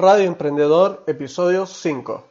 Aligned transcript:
Radio 0.00 0.24
Emprendedor, 0.24 1.04
episodio 1.06 1.66
5. 1.66 2.29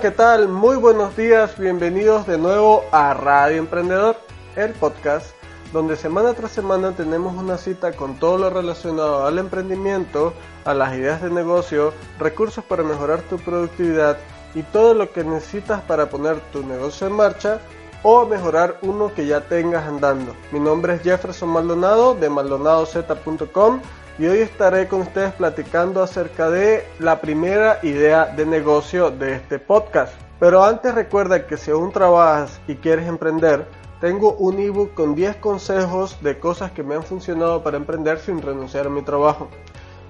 ¿Qué 0.00 0.10
tal? 0.12 0.46
Muy 0.46 0.76
buenos 0.76 1.16
días, 1.16 1.58
bienvenidos 1.58 2.24
de 2.24 2.38
nuevo 2.38 2.84
a 2.92 3.14
Radio 3.14 3.56
Emprendedor, 3.56 4.16
el 4.54 4.72
podcast 4.74 5.34
donde 5.72 5.96
semana 5.96 6.34
tras 6.34 6.52
semana 6.52 6.92
tenemos 6.92 7.34
una 7.34 7.58
cita 7.58 7.90
con 7.92 8.16
todo 8.16 8.38
lo 8.38 8.50
relacionado 8.50 9.26
al 9.26 9.40
emprendimiento, 9.40 10.34
a 10.64 10.72
las 10.72 10.94
ideas 10.94 11.20
de 11.20 11.30
negocio, 11.30 11.92
recursos 12.20 12.62
para 12.62 12.84
mejorar 12.84 13.22
tu 13.22 13.38
productividad 13.38 14.18
y 14.54 14.62
todo 14.62 14.94
lo 14.94 15.10
que 15.10 15.24
necesitas 15.24 15.82
para 15.82 16.08
poner 16.08 16.38
tu 16.52 16.64
negocio 16.64 17.08
en 17.08 17.14
marcha 17.14 17.60
o 18.04 18.24
mejorar 18.24 18.78
uno 18.82 19.12
que 19.12 19.26
ya 19.26 19.40
tengas 19.40 19.88
andando. 19.88 20.36
Mi 20.52 20.60
nombre 20.60 20.94
es 20.94 21.02
Jefferson 21.02 21.48
Maldonado 21.48 22.14
de 22.14 22.30
maldonadoz.com 22.30 23.80
y 24.18 24.26
hoy 24.26 24.38
estaré 24.38 24.88
con 24.88 25.02
ustedes 25.02 25.32
platicando 25.32 26.02
acerca 26.02 26.50
de 26.50 26.84
la 26.98 27.20
primera 27.20 27.78
idea 27.82 28.26
de 28.26 28.44
negocio 28.44 29.10
de 29.10 29.34
este 29.34 29.58
podcast. 29.58 30.12
Pero 30.40 30.64
antes 30.64 30.94
recuerda 30.94 31.46
que 31.46 31.56
si 31.56 31.70
aún 31.70 31.92
trabajas 31.92 32.60
y 32.66 32.76
quieres 32.76 33.06
emprender, 33.06 33.66
tengo 34.00 34.34
un 34.34 34.58
ebook 34.58 34.94
con 34.94 35.14
10 35.14 35.36
consejos 35.36 36.18
de 36.22 36.38
cosas 36.38 36.72
que 36.72 36.82
me 36.82 36.94
han 36.94 37.02
funcionado 37.02 37.62
para 37.62 37.76
emprender 37.76 38.18
sin 38.18 38.42
renunciar 38.42 38.86
a 38.86 38.90
mi 38.90 39.02
trabajo. 39.02 39.48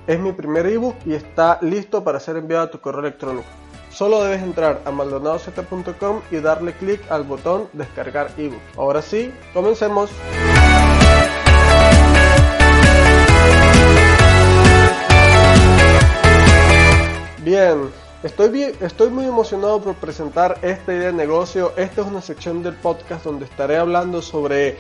Es 0.07 0.19
mi 0.19 0.33
primer 0.33 0.67
ebook 0.67 0.97
y 1.05 1.15
está 1.15 1.59
listo 1.61 2.03
para 2.03 2.21
ser 2.21 2.37
enviado 2.37 2.65
a 2.65 2.71
tu 2.71 2.81
correo 2.81 3.01
electrónico. 3.01 3.47
Solo 3.91 4.23
debes 4.23 4.43
entrar 4.43 4.81
a 4.85 4.91
maldonadozeta.com 4.91 6.21
y 6.31 6.37
darle 6.37 6.73
clic 6.75 7.01
al 7.11 7.25
botón 7.25 7.69
descargar 7.73 8.31
ebook. 8.37 8.61
Ahora 8.77 9.03
sí, 9.03 9.33
comencemos. 9.53 10.11
Estoy, 18.39 19.11
muy 19.11 19.25
emocionado 19.25 19.83
por 19.83 19.97
presentar 19.97 20.61
esta 20.63 20.95
idea 20.95 21.09
de 21.09 21.13
negocio. 21.13 21.73
Esta 21.77 22.03
es 22.03 22.07
una 22.07 22.23
sección 22.23 22.63
del 22.63 22.77
podcast 22.77 23.25
donde 23.25 23.47
estaré 23.47 23.77
hablando 23.77 24.23
sobre 24.23 24.77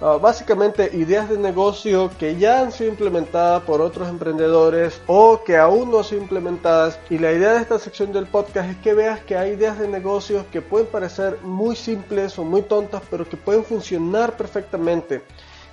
uh, 0.00 0.18
básicamente 0.18 0.88
ideas 0.94 1.28
de 1.28 1.36
negocio 1.36 2.10
que 2.18 2.36
ya 2.38 2.62
han 2.62 2.72
sido 2.72 2.88
implementadas 2.88 3.64
por 3.64 3.82
otros 3.82 4.08
emprendedores 4.08 5.02
o 5.08 5.44
que 5.44 5.58
aún 5.58 5.90
no 5.90 5.98
han 5.98 6.04
sido 6.04 6.22
implementadas. 6.22 6.98
Y 7.10 7.18
la 7.18 7.32
idea 7.32 7.52
de 7.52 7.60
esta 7.60 7.78
sección 7.78 8.14
del 8.14 8.28
podcast 8.28 8.70
es 8.70 8.76
que 8.78 8.94
veas 8.94 9.20
que 9.20 9.36
hay 9.36 9.50
ideas 9.50 9.78
de 9.78 9.88
negocios 9.88 10.46
que 10.50 10.62
pueden 10.62 10.86
parecer 10.86 11.38
muy 11.42 11.76
simples 11.76 12.38
o 12.38 12.44
muy 12.44 12.62
tontas, 12.62 13.02
pero 13.10 13.28
que 13.28 13.36
pueden 13.36 13.62
funcionar 13.62 14.38
perfectamente 14.38 15.20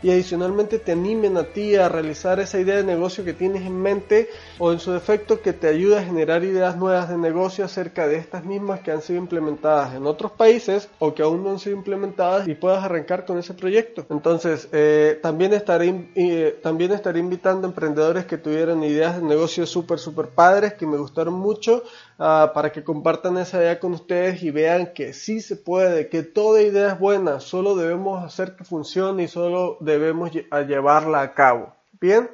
y 0.01 0.11
adicionalmente 0.11 0.79
te 0.79 0.91
animen 0.91 1.37
a 1.37 1.43
ti 1.43 1.75
a 1.75 1.89
realizar 1.89 2.39
esa 2.39 2.59
idea 2.59 2.77
de 2.77 2.83
negocio 2.83 3.23
que 3.23 3.33
tienes 3.33 3.63
en 3.63 3.81
mente 3.81 4.29
o 4.57 4.71
en 4.71 4.79
su 4.79 4.91
defecto 4.91 5.41
que 5.41 5.53
te 5.53 5.67
ayude 5.67 5.97
a 5.97 6.03
generar 6.03 6.43
ideas 6.43 6.77
nuevas 6.77 7.09
de 7.09 7.17
negocio 7.17 7.65
acerca 7.65 8.07
de 8.07 8.17
estas 8.17 8.45
mismas 8.45 8.81
que 8.81 8.91
han 8.91 9.01
sido 9.01 9.19
implementadas 9.19 9.95
en 9.95 10.05
otros 10.05 10.31
países 10.31 10.89
o 10.99 11.13
que 11.13 11.23
aún 11.23 11.43
no 11.43 11.51
han 11.51 11.59
sido 11.59 11.75
implementadas 11.75 12.47
y 12.47 12.55
puedas 12.55 12.83
arrancar 12.83 13.25
con 13.25 13.37
ese 13.37 13.53
proyecto. 13.53 14.05
Entonces, 14.09 14.69
eh, 14.71 15.19
también, 15.21 15.53
estaré, 15.53 16.09
eh, 16.15 16.59
también 16.61 16.91
estaré 16.91 17.19
invitando 17.19 17.67
a 17.67 17.69
emprendedores 17.69 18.25
que 18.25 18.37
tuvieran 18.37 18.83
ideas 18.83 19.17
de 19.17 19.23
negocio 19.23 19.65
súper, 19.65 19.99
súper 19.99 20.27
padres 20.29 20.73
que 20.73 20.85
me 20.85 20.97
gustaron 20.97 21.33
mucho 21.33 21.83
uh, 22.19 22.53
para 22.53 22.71
que 22.71 22.83
compartan 22.83 23.37
esa 23.37 23.57
idea 23.57 23.79
con 23.79 23.93
ustedes 23.93 24.43
y 24.43 24.51
vean 24.51 24.93
que 24.93 25.13
sí 25.13 25.41
se 25.41 25.55
puede, 25.55 26.09
que 26.09 26.21
toda 26.21 26.61
idea 26.61 26.89
es 26.89 26.99
buena, 26.99 27.39
solo 27.39 27.75
debemos 27.75 28.23
hacer 28.23 28.55
que 28.55 28.63
funcione 28.63 29.23
y 29.23 29.27
solo 29.27 29.77
debemos 29.79 30.31
llevarla 30.31 31.21
a 31.21 31.33
cabo. 31.33 31.73
Bien, 31.99 32.29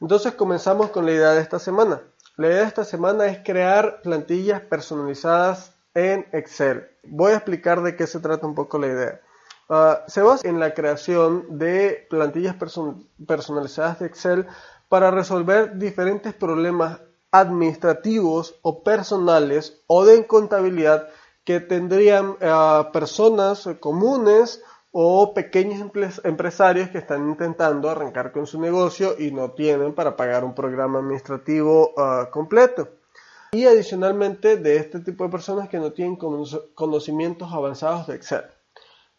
entonces 0.00 0.32
comenzamos 0.34 0.90
con 0.90 1.04
la 1.04 1.12
idea 1.12 1.32
de 1.32 1.42
esta 1.42 1.58
semana. 1.58 2.00
La 2.36 2.46
idea 2.46 2.60
de 2.60 2.68
esta 2.68 2.84
semana 2.84 3.26
es 3.26 3.40
crear 3.44 4.00
plantillas 4.02 4.62
personalizadas 4.62 5.74
en 5.94 6.26
Excel. 6.32 6.88
Voy 7.04 7.32
a 7.32 7.36
explicar 7.36 7.82
de 7.82 7.96
qué 7.96 8.06
se 8.06 8.20
trata 8.20 8.46
un 8.46 8.54
poco 8.54 8.78
la 8.78 8.86
idea. 8.86 9.20
Uh, 9.68 9.94
se 10.08 10.22
basa 10.22 10.48
en 10.48 10.58
la 10.58 10.74
creación 10.74 11.58
de 11.58 12.06
plantillas 12.08 12.54
person 12.54 13.06
personalizadas 13.26 14.00
de 14.00 14.06
Excel 14.06 14.46
para 14.88 15.12
resolver 15.12 15.78
diferentes 15.78 16.34
problemas 16.34 17.00
administrativos 17.32 18.58
o 18.62 18.82
personales 18.82 19.82
o 19.86 20.04
de 20.04 20.26
contabilidad 20.26 21.08
que 21.44 21.60
tendrían 21.60 22.30
uh, 22.30 22.92
personas 22.92 23.68
comunes 23.80 24.62
o 24.92 25.32
pequeños 25.34 25.80
empresarios 26.24 26.90
que 26.90 26.98
están 26.98 27.28
intentando 27.28 27.88
arrancar 27.88 28.32
con 28.32 28.46
su 28.46 28.60
negocio 28.60 29.14
y 29.18 29.30
no 29.30 29.52
tienen 29.52 29.94
para 29.94 30.16
pagar 30.16 30.44
un 30.44 30.54
programa 30.54 30.98
administrativo 30.98 31.94
uh, 31.96 32.30
completo. 32.30 32.88
Y 33.52 33.66
adicionalmente 33.66 34.56
de 34.56 34.76
este 34.76 35.00
tipo 35.00 35.24
de 35.24 35.30
personas 35.30 35.68
que 35.68 35.78
no 35.78 35.92
tienen 35.92 36.16
conocimientos 36.16 37.52
avanzados 37.52 38.06
de 38.06 38.14
Excel. 38.14 38.44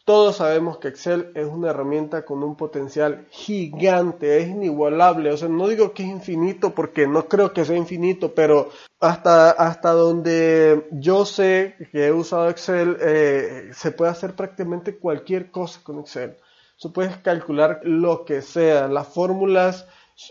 Todos 0.04 0.38
sabemos 0.38 0.80
que 0.80 0.88
Excel 0.88 1.32
es 1.36 1.46
una 1.46 1.70
herramienta 1.70 2.26
con 2.26 2.44
un 2.44 2.56
potencial 2.56 3.28
gigante, 3.30 4.40
es 4.40 4.48
inigualable. 4.50 5.32
O 5.32 5.38
sea, 5.38 5.48
no 5.48 5.68
digo 5.68 5.94
que 5.94 6.04
es 6.04 6.10
infinito 6.10 6.74
porque 6.74 7.08
no 7.08 7.28
creo 7.28 7.54
que 7.54 7.66
sea 7.66 7.78
infinito, 7.78 8.34
pero 8.34 8.70
hasta, 9.00 9.52
hasta 9.52 9.92
donde 9.92 10.88
yo 10.92 11.26
sé 11.26 11.76
que 11.92 12.08
he 12.08 12.12
usado 12.12 12.50
Excel, 12.50 12.98
eh, 13.00 13.70
se 13.74 13.92
puede 13.92 14.12
hacer 14.12 14.36
prácticamente 14.36 14.98
cualquier 14.98 15.52
cosa 15.52 15.80
con 15.84 16.00
Excel. 16.00 16.36
Se 16.78 16.90
puede 16.90 17.22
calcular 17.22 17.82
lo 17.84 18.26
que 18.26 18.42
sea, 18.42 18.88
las 18.88 19.08
fórmulas, 19.08 19.86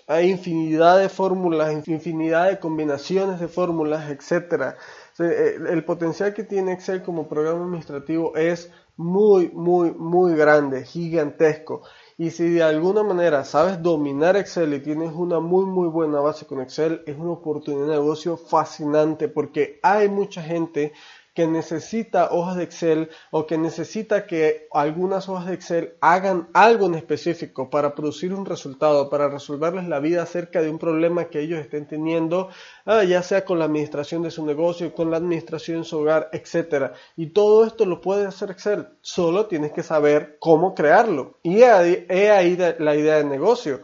hay 0.06 0.30
infinidad 0.30 0.98
de 0.98 1.08
fórmulas, 1.08 1.72
infinidad 1.88 2.48
de 2.48 2.58
combinaciones 2.58 3.40
de 3.40 3.48
fórmulas, 3.48 4.10
etc. 4.10 4.76
Eh, 5.20 5.56
el 5.68 5.84
potencial 5.84 6.32
que 6.32 6.44
tiene 6.44 6.72
Excel 6.72 7.02
como 7.02 7.28
programa 7.28 7.64
administrativo 7.64 8.36
es 8.36 8.70
muy, 8.96 9.50
muy, 9.50 9.92
muy 9.92 10.34
grande, 10.34 10.84
gigantesco. 10.84 11.82
Y 12.16 12.30
si 12.30 12.50
de 12.50 12.62
alguna 12.62 13.02
manera 13.02 13.44
sabes 13.44 13.82
dominar 13.82 14.36
Excel 14.36 14.74
y 14.74 14.80
tienes 14.80 15.12
una 15.12 15.40
muy, 15.40 15.64
muy 15.64 15.88
buena 15.88 16.20
base 16.20 16.46
con 16.46 16.60
Excel, 16.60 17.02
es 17.06 17.16
una 17.18 17.32
oportunidad 17.32 17.86
de 17.86 17.92
negocio 17.92 18.36
fascinante 18.36 19.28
porque 19.28 19.78
hay 19.82 20.08
mucha 20.08 20.42
gente 20.42 20.92
que 21.40 21.46
necesita 21.46 22.28
hojas 22.32 22.56
de 22.56 22.64
Excel 22.64 23.08
o 23.30 23.46
que 23.46 23.56
necesita 23.56 24.26
que 24.26 24.68
algunas 24.72 25.26
hojas 25.26 25.46
de 25.46 25.54
Excel 25.54 25.94
hagan 26.02 26.50
algo 26.52 26.84
en 26.84 26.96
específico 26.96 27.70
para 27.70 27.94
producir 27.94 28.34
un 28.34 28.44
resultado, 28.44 29.08
para 29.08 29.30
resolverles 29.30 29.88
la 29.88 30.00
vida 30.00 30.22
acerca 30.22 30.60
de 30.60 30.68
un 30.68 30.78
problema 30.78 31.30
que 31.30 31.40
ellos 31.40 31.58
estén 31.58 31.88
teniendo, 31.88 32.50
ah, 32.84 33.04
ya 33.04 33.22
sea 33.22 33.46
con 33.46 33.58
la 33.58 33.64
administración 33.64 34.20
de 34.22 34.30
su 34.30 34.44
negocio, 34.44 34.92
con 34.92 35.10
la 35.10 35.16
administración 35.16 35.78
de 35.78 35.84
su 35.84 36.00
hogar, 36.00 36.28
etc. 36.34 36.92
Y 37.16 37.28
todo 37.28 37.64
esto 37.64 37.86
lo 37.86 38.02
puede 38.02 38.26
hacer 38.26 38.50
Excel, 38.50 38.88
solo 39.00 39.46
tienes 39.46 39.72
que 39.72 39.82
saber 39.82 40.36
cómo 40.40 40.74
crearlo. 40.74 41.38
Y 41.42 41.62
he 41.62 42.30
ahí 42.30 42.58
la 42.78 42.94
idea 42.94 43.16
de 43.16 43.24
negocio 43.24 43.80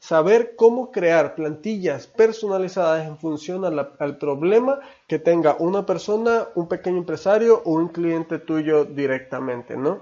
saber 0.00 0.56
cómo 0.56 0.90
crear 0.90 1.34
plantillas 1.34 2.06
personalizadas 2.06 3.06
en 3.06 3.18
función 3.18 3.64
al 3.64 4.18
problema 4.18 4.80
que 5.06 5.18
tenga 5.18 5.56
una 5.58 5.86
persona, 5.86 6.48
un 6.54 6.66
pequeño 6.68 6.98
empresario 6.98 7.62
o 7.64 7.74
un 7.74 7.88
cliente 7.88 8.38
tuyo 8.38 8.86
directamente, 8.86 9.76
¿no? 9.76 10.00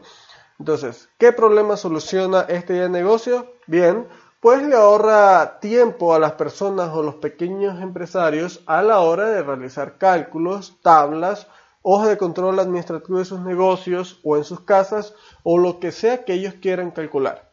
Entonces, 0.59 1.09
¿qué 1.19 1.33
problema 1.33 1.77
soluciona 1.77 2.43
este 2.43 2.89
negocio? 2.89 3.53
Bien, 3.67 4.07
pues 4.41 4.63
le 4.63 4.77
ahorra 4.77 5.59
tiempo 5.61 6.15
a 6.15 6.21
las 6.21 6.33
personas 6.33 6.91
o 6.95 7.03
los 7.03 7.17
pequeños 7.17 7.83
empresarios 7.83 8.63
a 8.67 8.83
la 8.83 9.01
hora 9.01 9.29
de 9.31 9.43
realizar 9.43 9.99
cálculos, 9.99 10.79
tablas, 10.81 11.49
hojas 11.83 12.09
de 12.09 12.19
control 12.19 12.61
administrativo 12.61 13.19
de 13.19 13.25
sus 13.25 13.41
negocios 13.41 14.21
o 14.23 14.37
en 14.37 14.45
sus 14.45 14.61
casas 14.61 15.15
o 15.43 15.59
lo 15.59 15.81
que 15.81 15.91
sea 15.91 16.25
que 16.25 16.35
ellos 16.35 16.55
quieran 16.61 16.93
calcular. 16.93 17.48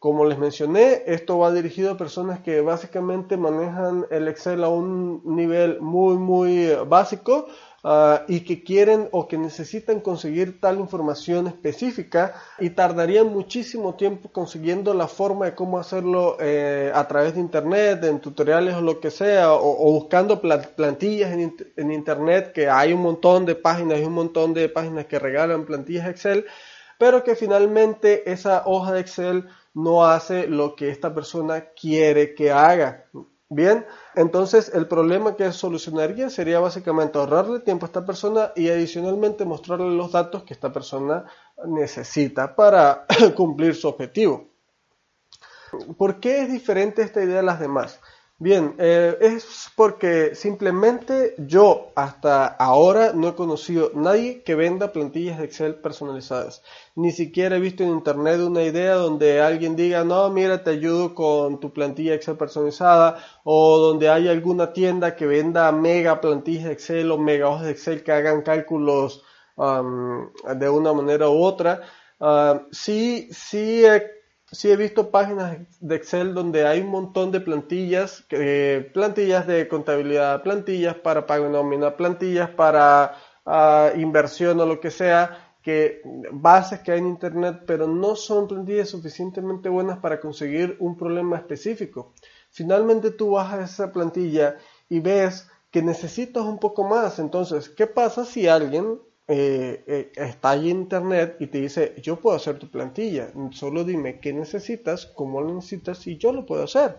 Como 0.00 0.24
les 0.24 0.38
mencioné, 0.38 1.02
esto 1.04 1.36
va 1.36 1.52
dirigido 1.52 1.90
a 1.90 1.98
personas 1.98 2.40
que 2.40 2.62
básicamente 2.62 3.36
manejan 3.36 4.06
el 4.10 4.28
Excel 4.28 4.64
a 4.64 4.70
un 4.70 5.20
nivel 5.36 5.78
muy, 5.82 6.16
muy 6.16 6.70
básico 6.88 7.48
ah, 7.84 8.22
y 8.26 8.40
que 8.40 8.64
quieren 8.64 9.10
o 9.12 9.28
que 9.28 9.36
necesitan 9.36 10.00
conseguir 10.00 10.58
tal 10.58 10.80
información 10.80 11.48
específica 11.48 12.32
y 12.58 12.70
tardarían 12.70 13.26
muchísimo 13.26 13.94
tiempo 13.94 14.30
consiguiendo 14.32 14.94
la 14.94 15.06
forma 15.06 15.44
de 15.44 15.54
cómo 15.54 15.78
hacerlo 15.78 16.38
eh, 16.40 16.90
a 16.94 17.06
través 17.06 17.34
de 17.34 17.40
internet, 17.40 18.02
en 18.04 18.20
tutoriales 18.20 18.76
o 18.76 18.80
lo 18.80 19.00
que 19.00 19.10
sea, 19.10 19.52
o, 19.52 19.92
buscando 19.92 20.40
plantillas 20.40 21.30
en, 21.30 21.54
en, 21.76 21.92
internet, 21.92 22.52
que 22.54 22.70
hay 22.70 22.94
un 22.94 23.02
montón 23.02 23.44
de 23.44 23.54
páginas 23.54 24.00
y 24.00 24.04
un 24.04 24.14
montón 24.14 24.54
de 24.54 24.70
páginas 24.70 25.04
que 25.04 25.18
regalan 25.18 25.66
plantillas 25.66 26.08
Excel, 26.08 26.46
pero 26.96 27.22
que 27.22 27.34
finalmente 27.34 28.30
esa 28.32 28.62
hoja 28.64 28.92
de 28.92 29.00
Excel 29.00 29.46
no 29.74 30.04
hace 30.04 30.46
lo 30.46 30.74
que 30.74 30.90
esta 30.90 31.14
persona 31.14 31.66
quiere 31.74 32.34
que 32.34 32.50
haga. 32.50 33.06
Bien, 33.52 33.84
entonces 34.14 34.70
el 34.74 34.86
problema 34.86 35.34
que 35.34 35.50
solucionaría 35.50 36.30
sería 36.30 36.60
básicamente 36.60 37.18
ahorrarle 37.18 37.58
tiempo 37.58 37.84
a 37.84 37.88
esta 37.88 38.06
persona 38.06 38.52
y 38.54 38.68
adicionalmente 38.68 39.44
mostrarle 39.44 39.90
los 39.90 40.12
datos 40.12 40.44
que 40.44 40.54
esta 40.54 40.72
persona 40.72 41.24
necesita 41.66 42.54
para 42.54 43.06
cumplir 43.36 43.74
su 43.74 43.88
objetivo. 43.88 44.50
¿Por 45.98 46.20
qué 46.20 46.42
es 46.42 46.52
diferente 46.52 47.02
esta 47.02 47.22
idea 47.22 47.38
de 47.38 47.42
las 47.42 47.58
demás? 47.58 48.00
Bien, 48.42 48.74
eh, 48.78 49.18
es 49.20 49.68
porque 49.76 50.34
simplemente 50.34 51.34
yo 51.36 51.92
hasta 51.94 52.46
ahora 52.46 53.12
no 53.12 53.28
he 53.28 53.34
conocido 53.34 53.90
nadie 53.94 54.42
que 54.42 54.54
venda 54.54 54.92
plantillas 54.92 55.38
de 55.38 55.44
Excel 55.44 55.74
personalizadas. 55.74 56.62
Ni 56.94 57.12
siquiera 57.12 57.56
he 57.56 57.60
visto 57.60 57.82
en 57.82 57.90
internet 57.90 58.40
una 58.40 58.62
idea 58.62 58.94
donde 58.94 59.42
alguien 59.42 59.76
diga, 59.76 60.04
no, 60.04 60.30
mira, 60.30 60.64
te 60.64 60.70
ayudo 60.70 61.14
con 61.14 61.60
tu 61.60 61.70
plantilla 61.74 62.14
Excel 62.14 62.38
personalizada, 62.38 63.22
o 63.44 63.76
donde 63.76 64.08
hay 64.08 64.26
alguna 64.28 64.72
tienda 64.72 65.16
que 65.16 65.26
venda 65.26 65.70
mega 65.70 66.22
plantillas 66.22 66.64
de 66.64 66.72
Excel 66.72 67.10
o 67.10 67.18
mega 67.18 67.46
hojas 67.46 67.66
de 67.66 67.72
Excel 67.72 68.02
que 68.02 68.12
hagan 68.12 68.40
cálculos 68.40 69.22
de 69.56 70.68
una 70.70 70.94
manera 70.94 71.28
u 71.28 71.42
otra. 71.42 71.82
Uh, 72.18 72.60
sí, 72.70 73.28
sí 73.32 73.82
sí 74.52 74.70
he 74.70 74.76
visto 74.76 75.10
páginas 75.10 75.58
de 75.80 75.94
Excel 75.96 76.34
donde 76.34 76.66
hay 76.66 76.80
un 76.80 76.88
montón 76.88 77.30
de 77.30 77.40
plantillas, 77.40 78.24
plantillas 78.92 79.46
de 79.46 79.68
contabilidad, 79.68 80.42
plantillas 80.42 80.96
para 80.96 81.26
pago 81.26 81.48
nómina, 81.48 81.96
plantillas 81.96 82.50
para 82.50 83.14
ah, 83.46 83.90
inversión 83.96 84.60
o 84.60 84.66
lo 84.66 84.80
que 84.80 84.90
sea, 84.90 85.54
que 85.62 86.02
bases 86.32 86.80
que 86.80 86.92
hay 86.92 86.98
en 86.98 87.06
internet, 87.06 87.62
pero 87.66 87.86
no 87.86 88.16
son 88.16 88.48
plantillas 88.48 88.88
suficientemente 88.88 89.68
buenas 89.68 89.98
para 89.98 90.20
conseguir 90.20 90.76
un 90.80 90.96
problema 90.96 91.36
específico. 91.36 92.12
Finalmente 92.50 93.10
tú 93.10 93.32
bajas 93.32 93.72
esa 93.72 93.92
plantilla 93.92 94.56
y 94.88 95.00
ves 95.00 95.48
que 95.70 95.82
necesitas 95.82 96.42
un 96.44 96.58
poco 96.58 96.84
más. 96.84 97.18
Entonces, 97.18 97.68
¿qué 97.68 97.86
pasa 97.86 98.24
si 98.24 98.48
alguien 98.48 98.98
eh, 99.32 99.84
eh, 99.86 100.12
está 100.16 100.50
ahí 100.50 100.72
en 100.72 100.78
internet 100.78 101.36
y 101.38 101.46
te 101.46 101.60
dice, 101.60 101.94
yo 102.02 102.16
puedo 102.16 102.34
hacer 102.34 102.58
tu 102.58 102.68
plantilla, 102.68 103.28
solo 103.52 103.84
dime 103.84 104.18
qué 104.18 104.32
necesitas, 104.32 105.06
cómo 105.06 105.40
lo 105.40 105.54
necesitas 105.54 106.04
y 106.08 106.16
yo 106.16 106.32
lo 106.32 106.44
puedo 106.44 106.64
hacer. 106.64 106.96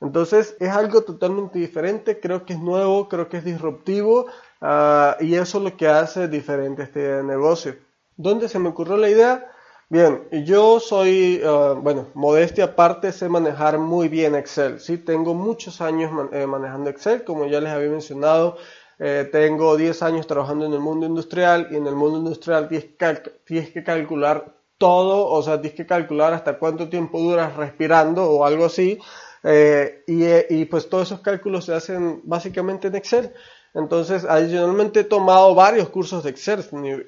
Entonces 0.00 0.56
es 0.60 0.68
algo 0.68 1.02
totalmente 1.02 1.58
diferente, 1.58 2.20
creo 2.20 2.46
que 2.46 2.52
es 2.52 2.60
nuevo, 2.60 3.08
creo 3.08 3.28
que 3.28 3.38
es 3.38 3.44
disruptivo 3.44 4.26
ah, 4.60 5.16
y 5.18 5.34
eso 5.34 5.58
es 5.58 5.64
lo 5.64 5.76
que 5.76 5.88
hace 5.88 6.28
diferente 6.28 6.84
este 6.84 7.20
negocio. 7.24 7.74
¿Dónde 8.16 8.48
se 8.48 8.60
me 8.60 8.68
ocurrió 8.68 8.96
la 8.96 9.10
idea? 9.10 9.50
Bien, 9.88 10.28
yo 10.44 10.78
soy, 10.78 11.42
ah, 11.44 11.74
bueno, 11.76 12.06
modestia 12.14 12.66
aparte, 12.66 13.10
sé 13.10 13.28
manejar 13.28 13.76
muy 13.78 14.06
bien 14.08 14.36
Excel, 14.36 14.78
¿sí? 14.78 14.98
Tengo 14.98 15.34
muchos 15.34 15.80
años 15.80 16.12
eh, 16.30 16.46
manejando 16.46 16.90
Excel, 16.90 17.24
como 17.24 17.46
ya 17.46 17.60
les 17.60 17.72
había 17.72 17.90
mencionado, 17.90 18.56
eh, 19.02 19.26
tengo 19.32 19.78
10 19.78 20.02
años 20.02 20.26
trabajando 20.26 20.66
en 20.66 20.74
el 20.74 20.80
mundo 20.80 21.06
industrial 21.06 21.68
y 21.70 21.76
en 21.76 21.86
el 21.86 21.94
mundo 21.94 22.18
industrial 22.18 22.68
tienes, 22.68 23.70
que 23.70 23.82
calcular 23.82 24.54
todo, 24.76 25.26
o 25.26 25.42
sea, 25.42 25.58
tienes 25.58 25.74
que 25.74 25.86
calcular 25.86 26.34
hasta 26.34 26.58
cuánto 26.58 26.90
tiempo 26.90 27.18
duras 27.18 27.56
respirando 27.56 28.30
o 28.30 28.44
algo 28.44 28.66
así. 28.66 28.98
Eh, 29.42 30.04
y, 30.06 30.24
eh, 30.24 30.46
y, 30.50 30.66
pues 30.66 30.90
todos 30.90 31.08
esos 31.08 31.20
cálculos 31.20 31.64
se 31.64 31.74
hacen 31.74 32.20
básicamente 32.24 32.88
en 32.88 32.96
Excel. 32.96 33.32
Entonces, 33.72 34.26
adicionalmente 34.28 35.00
he 35.00 35.04
tomado 35.04 35.54
varios 35.54 35.88
cursos 35.88 36.22
de 36.22 36.30
Excel, 36.30 36.62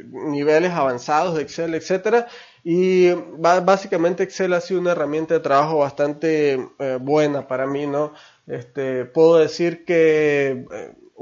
niveles 0.04 0.70
avanzados 0.72 1.34
de 1.34 1.42
Excel, 1.42 1.74
etcétera, 1.74 2.26
y 2.64 3.10
básicamente 3.10 4.22
Excel 4.22 4.54
ha 4.54 4.60
sido 4.62 4.80
una 4.80 4.92
herramienta 4.92 5.34
de 5.34 5.40
trabajo 5.40 5.78
bastante 5.78 6.70
buena 7.00 7.48
para 7.48 7.66
mí, 7.66 7.86
¿no? 7.88 8.14
Este, 8.46 9.04
puedo 9.04 9.38
decir 9.38 9.84
que 9.84 10.64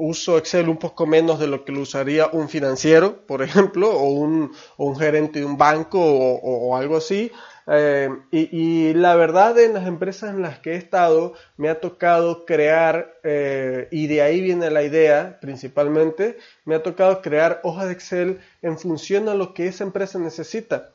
uso 0.00 0.38
Excel 0.38 0.68
un 0.68 0.78
poco 0.78 1.06
menos 1.06 1.38
de 1.38 1.46
lo 1.46 1.64
que 1.64 1.72
lo 1.72 1.80
usaría 1.80 2.28
un 2.32 2.48
financiero, 2.48 3.26
por 3.26 3.42
ejemplo, 3.42 3.90
o 3.90 4.10
un, 4.10 4.52
gerente 4.98 5.40
de 5.40 5.44
un 5.44 5.58
banco 5.58 6.00
o, 6.00 6.76
algo 6.76 6.96
así. 6.96 7.30
Eh, 7.66 8.08
y, 8.32 8.94
la 8.94 9.14
verdad 9.14 9.56
en 9.60 9.74
las 9.74 9.86
empresas 9.86 10.30
en 10.30 10.42
las 10.42 10.58
que 10.58 10.72
he 10.72 10.76
estado 10.76 11.34
me 11.56 11.68
ha 11.68 11.78
tocado 11.78 12.44
crear, 12.44 13.14
eh, 13.22 13.86
y 13.92 14.08
de 14.08 14.22
ahí 14.22 14.40
viene 14.40 14.70
la 14.70 14.82
idea 14.82 15.38
principalmente, 15.40 16.38
me 16.64 16.74
ha 16.74 16.82
tocado 16.82 17.22
crear 17.22 17.60
hojas 17.62 17.86
de 17.86 17.92
Excel 17.92 18.40
en 18.62 18.78
función 18.78 19.28
a 19.28 19.34
lo 19.34 19.54
que 19.54 19.68
esa 19.68 19.84
empresa 19.84 20.18
necesita. 20.18 20.94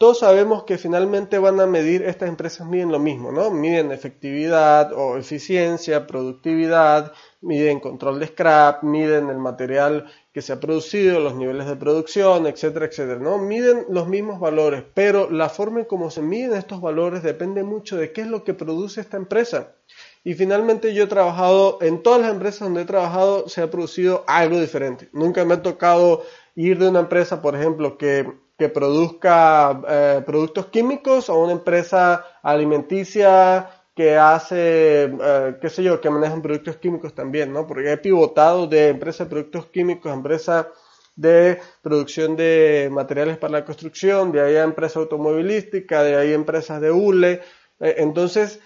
Todos 0.00 0.20
sabemos 0.20 0.64
que 0.64 0.78
finalmente 0.78 1.38
van 1.38 1.60
a 1.60 1.66
medir, 1.66 2.00
estas 2.04 2.30
empresas 2.30 2.66
miden 2.66 2.90
lo 2.90 2.98
mismo, 2.98 3.32
¿no? 3.32 3.50
Miden 3.50 3.92
efectividad 3.92 4.94
o 4.94 5.18
eficiencia, 5.18 6.06
productividad, 6.06 7.12
miden 7.42 7.80
control 7.80 8.20
de 8.20 8.26
scrap, 8.26 8.82
miden 8.82 9.30
el 9.30 9.38
material 9.38 10.06
que 10.32 10.42
se 10.42 10.52
ha 10.52 10.60
producido, 10.60 11.20
los 11.20 11.34
niveles 11.34 11.66
de 11.66 11.76
producción, 11.76 12.46
etcétera, 12.46 12.86
etcétera, 12.86 13.18
¿no? 13.18 13.38
Miden 13.38 13.86
los 13.88 14.08
mismos 14.08 14.40
valores, 14.40 14.84
pero 14.94 15.30
la 15.30 15.48
forma 15.48 15.80
en 15.80 15.86
cómo 15.86 16.10
se 16.10 16.22
miden 16.22 16.54
estos 16.54 16.80
valores 16.80 17.22
depende 17.22 17.62
mucho 17.62 17.96
de 17.96 18.12
qué 18.12 18.22
es 18.22 18.26
lo 18.26 18.44
que 18.44 18.54
produce 18.54 19.00
esta 19.00 19.16
empresa. 19.16 19.74
Y 20.22 20.34
finalmente 20.34 20.92
yo 20.92 21.04
he 21.04 21.08
trabajado, 21.08 21.78
en 21.80 22.02
todas 22.02 22.20
las 22.20 22.32
empresas 22.32 22.60
donde 22.60 22.82
he 22.82 22.86
trabajado 22.86 23.48
se 23.48 23.62
ha 23.62 23.70
producido 23.70 24.24
algo 24.26 24.60
diferente. 24.60 25.08
Nunca 25.12 25.44
me 25.44 25.54
ha 25.54 25.62
tocado 25.62 26.22
ir 26.54 26.78
de 26.78 26.88
una 26.88 27.00
empresa, 27.00 27.40
por 27.40 27.56
ejemplo, 27.56 27.96
que 27.96 28.26
que 28.60 28.68
produzca 28.68 29.80
eh, 29.88 30.22
productos 30.26 30.66
químicos 30.66 31.30
o 31.30 31.42
una 31.42 31.52
empresa 31.52 32.26
alimenticia 32.42 33.70
que 33.94 34.16
hace, 34.16 35.04
eh, 35.04 35.56
qué 35.60 35.68
sé 35.68 35.82
yo, 35.82 36.00
que 36.00 36.10
maneja 36.10 36.40
productos 36.40 36.76
químicos 36.76 37.14
también, 37.14 37.52
¿no? 37.52 37.66
Porque 37.66 37.92
he 37.92 37.96
pivotado 37.96 38.66
de 38.66 38.88
empresa 38.88 39.24
de 39.24 39.30
productos 39.30 39.66
químicos 39.66 40.10
a 40.10 40.14
empresa 40.14 40.68
de 41.16 41.58
producción 41.82 42.36
de 42.36 42.88
materiales 42.90 43.36
para 43.36 43.52
la 43.52 43.64
construcción, 43.64 44.32
de 44.32 44.40
ahí 44.40 44.56
a 44.56 44.62
empresa 44.62 45.00
automovilística, 45.00 46.02
de 46.02 46.16
ahí 46.16 46.32
empresas 46.32 46.80
de 46.80 46.90
hule. 46.90 47.42
Eh, 47.80 47.96
entonces, 47.98 48.60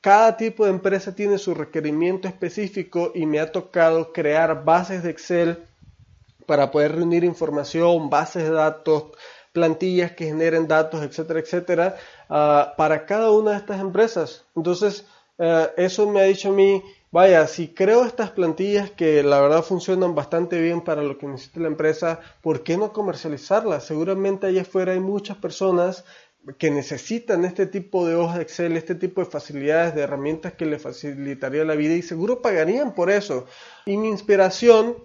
cada 0.00 0.36
tipo 0.36 0.64
de 0.64 0.70
empresa 0.70 1.14
tiene 1.14 1.38
su 1.38 1.54
requerimiento 1.54 2.28
específico 2.28 3.12
y 3.14 3.24
me 3.26 3.40
ha 3.40 3.50
tocado 3.50 4.12
crear 4.12 4.64
bases 4.64 5.02
de 5.02 5.10
Excel 5.10 5.64
para 6.46 6.70
poder 6.70 6.94
reunir 6.94 7.24
información, 7.24 8.08
bases 8.08 8.44
de 8.44 8.50
datos, 8.50 9.12
plantillas 9.56 10.12
que 10.12 10.26
generen 10.26 10.68
datos, 10.68 11.02
etcétera, 11.02 11.40
etcétera, 11.40 11.96
ah, 12.28 12.74
para 12.76 13.06
cada 13.06 13.30
una 13.30 13.52
de 13.52 13.56
estas 13.56 13.80
empresas. 13.80 14.44
Entonces, 14.54 15.06
eh, 15.38 15.68
eso 15.78 16.06
me 16.06 16.20
ha 16.20 16.24
dicho 16.24 16.50
a 16.50 16.52
mí, 16.52 16.82
vaya, 17.10 17.46
si 17.46 17.68
creo 17.68 18.04
estas 18.04 18.32
plantillas 18.32 18.90
que 18.90 19.22
la 19.22 19.40
verdad 19.40 19.62
funcionan 19.62 20.14
bastante 20.14 20.60
bien 20.60 20.82
para 20.82 21.02
lo 21.02 21.16
que 21.16 21.26
necesita 21.26 21.60
la 21.60 21.68
empresa, 21.68 22.20
¿por 22.42 22.62
qué 22.64 22.76
no 22.76 22.92
comercializarlas? 22.92 23.86
Seguramente 23.86 24.46
allá 24.46 24.60
afuera 24.60 24.92
hay 24.92 25.00
muchas 25.00 25.38
personas 25.38 26.04
que 26.58 26.70
necesitan 26.70 27.46
este 27.46 27.66
tipo 27.66 28.06
de 28.06 28.14
hojas 28.14 28.36
de 28.36 28.42
Excel, 28.42 28.76
este 28.76 28.94
tipo 28.94 29.22
de 29.22 29.30
facilidades, 29.30 29.94
de 29.94 30.02
herramientas 30.02 30.52
que 30.52 30.66
les 30.66 30.82
facilitaría 30.82 31.64
la 31.64 31.76
vida 31.76 31.94
y 31.94 32.02
seguro 32.02 32.42
pagarían 32.42 32.94
por 32.94 33.08
eso. 33.08 33.46
Y 33.86 33.96
mi 33.96 34.08
inspiración 34.08 34.96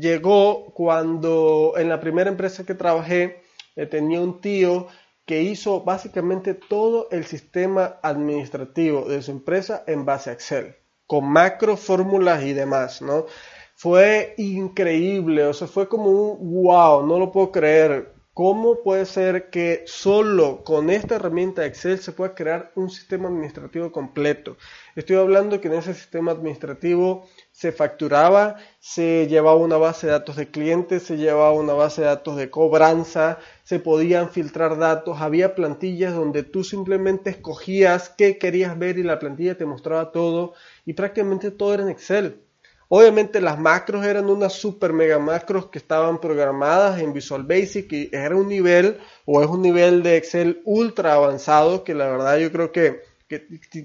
llegó 0.00 0.72
cuando 0.74 1.74
en 1.76 1.88
la 1.88 1.98
primera 1.98 2.30
empresa 2.30 2.64
que 2.64 2.74
trabajé 2.74 3.22
eh, 3.24 3.45
tenía 3.84 4.22
un 4.22 4.40
tío 4.40 4.86
que 5.26 5.42
hizo 5.42 5.82
básicamente 5.82 6.54
todo 6.54 7.08
el 7.10 7.26
sistema 7.26 7.98
administrativo 8.02 9.02
de 9.02 9.20
su 9.20 9.32
empresa 9.32 9.84
en 9.86 10.04
base 10.06 10.30
a 10.30 10.32
Excel, 10.32 10.76
con 11.06 11.26
macro, 11.26 11.76
fórmulas 11.76 12.44
y 12.44 12.54
demás, 12.54 13.02
¿no? 13.02 13.26
Fue 13.74 14.34
increíble, 14.38 15.44
o 15.44 15.52
sea, 15.52 15.68
fue 15.68 15.88
como 15.88 16.08
un 16.10 16.62
wow, 16.62 17.06
no 17.06 17.18
lo 17.18 17.30
puedo 17.30 17.52
creer. 17.52 18.15
¿Cómo 18.36 18.82
puede 18.82 19.06
ser 19.06 19.48
que 19.48 19.84
solo 19.86 20.62
con 20.62 20.90
esta 20.90 21.14
herramienta 21.14 21.64
Excel 21.64 21.98
se 22.00 22.12
pueda 22.12 22.34
crear 22.34 22.70
un 22.74 22.90
sistema 22.90 23.28
administrativo 23.28 23.90
completo? 23.90 24.58
Estoy 24.94 25.16
hablando 25.16 25.58
que 25.58 25.68
en 25.68 25.74
ese 25.74 25.94
sistema 25.94 26.32
administrativo 26.32 27.26
se 27.50 27.72
facturaba, 27.72 28.56
se 28.78 29.26
llevaba 29.26 29.56
una 29.56 29.78
base 29.78 30.08
de 30.08 30.12
datos 30.12 30.36
de 30.36 30.50
clientes, 30.50 31.04
se 31.04 31.16
llevaba 31.16 31.52
una 31.52 31.72
base 31.72 32.02
de 32.02 32.08
datos 32.08 32.36
de 32.36 32.50
cobranza, 32.50 33.38
se 33.64 33.80
podían 33.80 34.28
filtrar 34.28 34.76
datos, 34.76 35.22
había 35.22 35.54
plantillas 35.54 36.14
donde 36.14 36.42
tú 36.42 36.62
simplemente 36.62 37.30
escogías 37.30 38.10
qué 38.10 38.36
querías 38.36 38.78
ver 38.78 38.98
y 38.98 39.02
la 39.02 39.18
plantilla 39.18 39.56
te 39.56 39.64
mostraba 39.64 40.12
todo 40.12 40.52
y 40.84 40.92
prácticamente 40.92 41.50
todo 41.50 41.72
era 41.72 41.84
en 41.84 41.88
Excel. 41.88 42.45
Obviamente 42.88 43.40
las 43.40 43.58
macros 43.58 44.06
eran 44.06 44.30
unas 44.30 44.52
super 44.52 44.92
mega 44.92 45.18
macros 45.18 45.66
que 45.66 45.78
estaban 45.78 46.20
programadas 46.20 47.00
en 47.00 47.12
Visual 47.12 47.42
Basic 47.42 47.92
y 47.92 48.10
era 48.12 48.36
un 48.36 48.48
nivel 48.48 48.98
o 49.24 49.42
es 49.42 49.48
un 49.48 49.62
nivel 49.62 50.04
de 50.04 50.16
Excel 50.16 50.62
ultra 50.64 51.14
avanzado 51.14 51.82
que 51.82 51.94
la 51.94 52.06
verdad 52.08 52.38
yo 52.38 52.52
creo 52.52 52.70
que, 52.70 53.02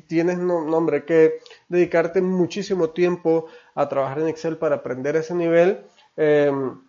tienes 0.07 0.37
nombre 0.37 1.03
que 1.03 1.39
dedicarte 1.67 2.21
muchísimo 2.21 2.91
tiempo 2.91 3.47
a 3.73 3.89
trabajar 3.89 4.19
en 4.19 4.27
Excel 4.27 4.57
para 4.57 4.75
aprender 4.75 5.15
ese 5.15 5.33
nivel. 5.33 5.81
Em, 6.15 6.79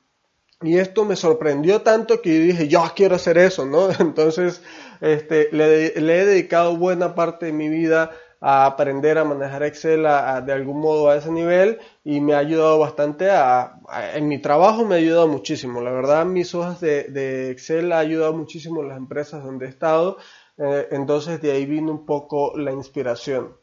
y 0.61 0.77
esto 0.77 1.07
me 1.07 1.17
sorprendió 1.17 1.81
tanto 1.81 2.21
que 2.21 2.39
dije, 2.39 2.69
yo 2.69 2.85
quiero 2.95 3.15
hacer 3.15 3.39
eso, 3.39 3.65
¿no? 3.65 3.89
Entonces, 4.01 4.63
este, 5.01 5.49
le, 5.51 5.99
le 5.99 6.21
he 6.21 6.27
dedicado 6.27 6.77
buena 6.77 7.15
parte 7.15 7.47
de 7.47 7.53
mi 7.53 7.71
vida 7.71 8.11
a 8.45 8.67
aprender 8.67 9.19
a 9.19 9.25
manejar 9.25 9.63
Excel 9.63 10.03
de 10.03 10.53
algún 10.53 10.81
modo 10.81 11.09
a 11.09 11.17
ese 11.17 11.31
nivel 11.31 11.79
y 12.03 12.21
me 12.21 12.35
ha 12.35 12.39
ayudado 12.39 12.77
bastante 12.81 13.31
a, 13.31 13.79
en 14.15 14.27
mi 14.27 14.41
trabajo 14.43 14.85
me 14.85 14.97
ha 14.97 14.99
ayudado 14.99 15.29
muchísimo. 15.29 15.81
La 15.81 15.93
verdad, 15.93 16.27
mis 16.27 16.53
hojas 16.53 16.81
de, 16.81 17.51
Excel 17.51 17.93
ha 17.93 18.01
ayudado 18.01 18.33
muchísimo 18.33 18.83
las 18.83 18.99
empresas 18.99 19.45
donde 19.45 19.67
he 19.67 19.69
estado. 19.69 20.19
Eh, 20.59 20.89
entonces 20.91 21.41
de 21.41 21.53
ahí 21.53 21.67
vino 21.67 21.93
un 21.93 22.05
poco 22.05 22.59
la 22.59 22.73
inspiración. 22.73 23.57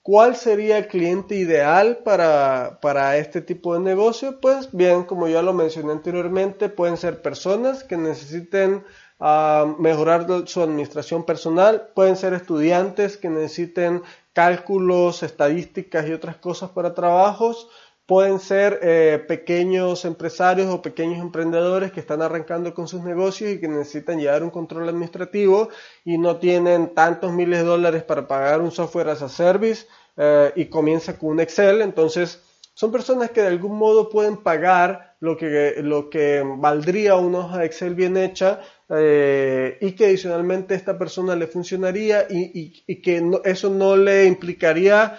¿Cuál 0.00 0.36
sería 0.36 0.78
el 0.78 0.86
cliente 0.86 1.34
ideal 1.34 2.00
para, 2.04 2.78
para, 2.80 3.16
este 3.16 3.40
tipo 3.40 3.74
de 3.74 3.80
negocio? 3.80 4.38
Pues 4.38 4.68
bien, 4.70 5.04
como 5.04 5.26
ya 5.28 5.42
lo 5.42 5.54
mencioné 5.54 5.92
anteriormente, 5.92 6.68
pueden 6.68 6.98
ser 6.98 7.20
personas 7.20 7.84
que 7.84 7.96
necesiten 7.96 8.84
a 9.20 9.74
mejorar 9.78 10.26
su 10.46 10.62
administración 10.62 11.24
personal. 11.24 11.88
Pueden 11.94 12.16
ser 12.16 12.34
estudiantes 12.34 13.16
que 13.16 13.28
necesiten 13.28 14.02
cálculos, 14.32 15.22
estadísticas 15.22 16.08
y 16.08 16.12
otras 16.12 16.36
cosas 16.36 16.70
para 16.70 16.94
trabajos. 16.94 17.68
Pueden 18.06 18.38
ser 18.38 18.80
eh, 18.82 19.24
pequeños 19.26 20.04
empresarios 20.04 20.68
o 20.68 20.82
pequeños 20.82 21.20
emprendedores 21.20 21.90
que 21.90 22.00
están 22.00 22.20
arrancando 22.20 22.74
con 22.74 22.86
sus 22.86 23.02
negocios 23.02 23.52
y 23.52 23.60
que 23.60 23.68
necesitan 23.68 24.20
llevar 24.20 24.42
un 24.42 24.50
control 24.50 24.88
administrativo 24.90 25.70
y 26.04 26.18
no 26.18 26.36
tienen 26.36 26.92
tantos 26.94 27.32
miles 27.32 27.60
de 27.60 27.64
dólares 27.64 28.02
para 28.02 28.28
pagar 28.28 28.60
un 28.60 28.70
software 28.70 29.08
as 29.08 29.22
a 29.22 29.30
service 29.30 29.86
eh, 30.18 30.52
y 30.54 30.66
comienza 30.66 31.18
con 31.18 31.30
un 31.30 31.40
Excel. 31.40 31.80
Entonces, 31.80 32.42
son 32.74 32.92
personas 32.92 33.30
que 33.30 33.40
de 33.40 33.48
algún 33.48 33.78
modo 33.78 34.10
pueden 34.10 34.36
pagar 34.36 35.14
lo 35.20 35.36
que, 35.38 35.76
lo 35.78 36.10
que 36.10 36.42
valdría 36.58 37.14
una 37.14 37.38
hoja 37.38 37.64
Excel 37.64 37.94
bien 37.94 38.16
hecha 38.16 38.60
eh, 38.90 39.78
y 39.80 39.92
que 39.92 40.06
adicionalmente 40.06 40.74
esta 40.74 40.98
persona 40.98 41.34
le 41.34 41.46
funcionaría 41.46 42.26
y, 42.28 42.82
que 43.00 43.22
eso 43.44 43.70
no 43.70 43.96
le 43.96 44.26
implicaría 44.26 45.18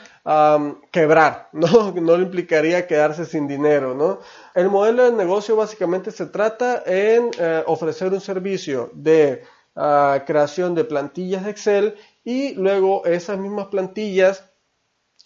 quebrar, 0.92 1.50
¿no? 1.54 1.92
no 1.92 2.18
le 2.18 2.24
implicaría 2.24 2.86
quedarse 2.86 3.26
sin 3.26 3.48
dinero. 3.48 3.96
¿no? 3.96 4.20
El 4.54 4.70
modelo 4.70 5.04
de 5.04 5.12
negocio 5.12 5.56
básicamente 5.56 6.12
se 6.12 6.28
trata 6.28 6.84
en 6.86 7.32
eh, 7.40 7.64
ofrecer 7.66 8.14
un 8.14 8.22
servicio 8.22 8.92
de 8.94 9.44
ah, 9.76 10.24
creación 10.28 10.76
de 10.76 10.84
plantillas 10.84 11.46
de 11.46 11.52
Excel 11.52 11.96
y 12.24 12.54
luego 12.54 13.06
esas 13.06 13.40
mismas 13.40 13.68
plantillas 13.68 14.44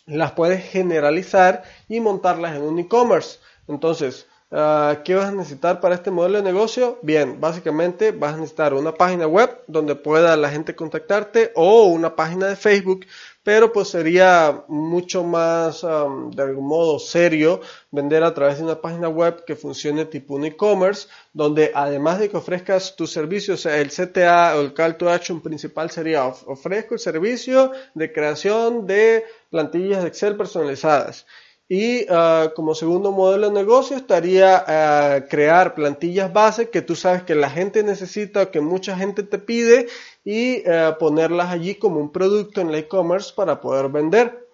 las 0.05 0.31
puedes 0.31 0.63
generalizar 0.63 1.63
y 1.89 1.99
montarlas 1.99 2.55
en 2.55 2.63
un 2.63 2.79
e-commerce. 2.79 3.39
Entonces, 3.67 4.27
ah, 4.51 4.97
¿qué 5.03 5.15
vas 5.15 5.27
a 5.27 5.31
necesitar 5.31 5.79
para 5.79 5.95
este 5.95 6.11
modelo 6.11 6.37
de 6.37 6.43
negocio? 6.43 6.99
Bien, 7.01 7.39
básicamente 7.39 8.11
vas 8.11 8.33
a 8.33 8.37
necesitar 8.37 8.73
una 8.73 8.93
página 8.93 9.27
web 9.27 9.63
donde 9.67 9.95
pueda 9.95 10.35
la 10.37 10.49
gente 10.49 10.75
contactarte 10.75 11.51
o 11.55 11.85
una 11.85 12.15
página 12.15 12.47
de 12.47 12.55
Facebook 12.55 13.05
pero 13.49 13.73
pues 13.73 13.87
sería 13.87 14.63
mucho 14.67 15.23
más 15.23 15.81
de 15.81 16.43
algún 16.43 16.67
modo 16.67 16.99
serio 16.99 17.61
vender 17.89 18.23
a 18.23 18.33
través 18.33 18.57
de 18.57 18.63
una 18.63 18.79
página 18.79 19.09
web 19.09 19.43
que 19.43 19.55
funcione 19.55 20.05
tipo 20.05 20.35
un 20.35 20.45
e-commerce 20.45 21.07
donde 21.33 21.71
además 21.73 22.19
de 22.19 22.29
que 22.29 22.37
ofrezcas 22.37 22.95
tus 22.95 23.11
servicios 23.11 23.65
el 23.65 23.89
CTA 23.89 24.55
o 24.55 24.61
el 24.61 24.75
call 24.75 24.97
to 24.97 25.09
action 25.09 25.41
principal 25.41 25.89
sería 25.89 26.27
ofrezco 26.27 26.93
el 26.93 26.99
servicio 26.99 27.71
de 27.95 28.13
creación 28.13 28.85
de 28.85 29.25
plantillas 29.49 30.03
de 30.03 30.09
Excel 30.09 30.35
personalizadas 30.35 31.25
y 31.71 32.07
ah, 32.09 32.51
como 32.55 32.73
segundo 32.73 33.11
modelo 33.11 33.47
de 33.47 33.53
negocio 33.53 33.95
estaría 33.95 34.63
ah, 34.65 35.25
crear 35.29 35.75
plantillas 35.75 36.33
base 36.33 36.71
que 36.71 36.81
tú 36.81 36.95
sabes 36.95 37.21
que 37.21 37.35
la 37.35 37.49
gente 37.51 37.83
necesita 37.83 38.49
que 38.49 38.59
mucha 38.59 38.97
gente 38.97 39.21
te 39.21 39.37
pide 39.37 39.87
y 40.25 40.67
ah, 40.67 40.97
ponerlas 40.99 41.51
allí 41.51 41.75
como 41.75 41.99
un 41.99 42.11
producto 42.11 42.59
en 42.59 42.69
el 42.69 42.75
e-commerce 42.75 43.31
para 43.35 43.61
poder 43.61 43.89
vender. 43.89 44.47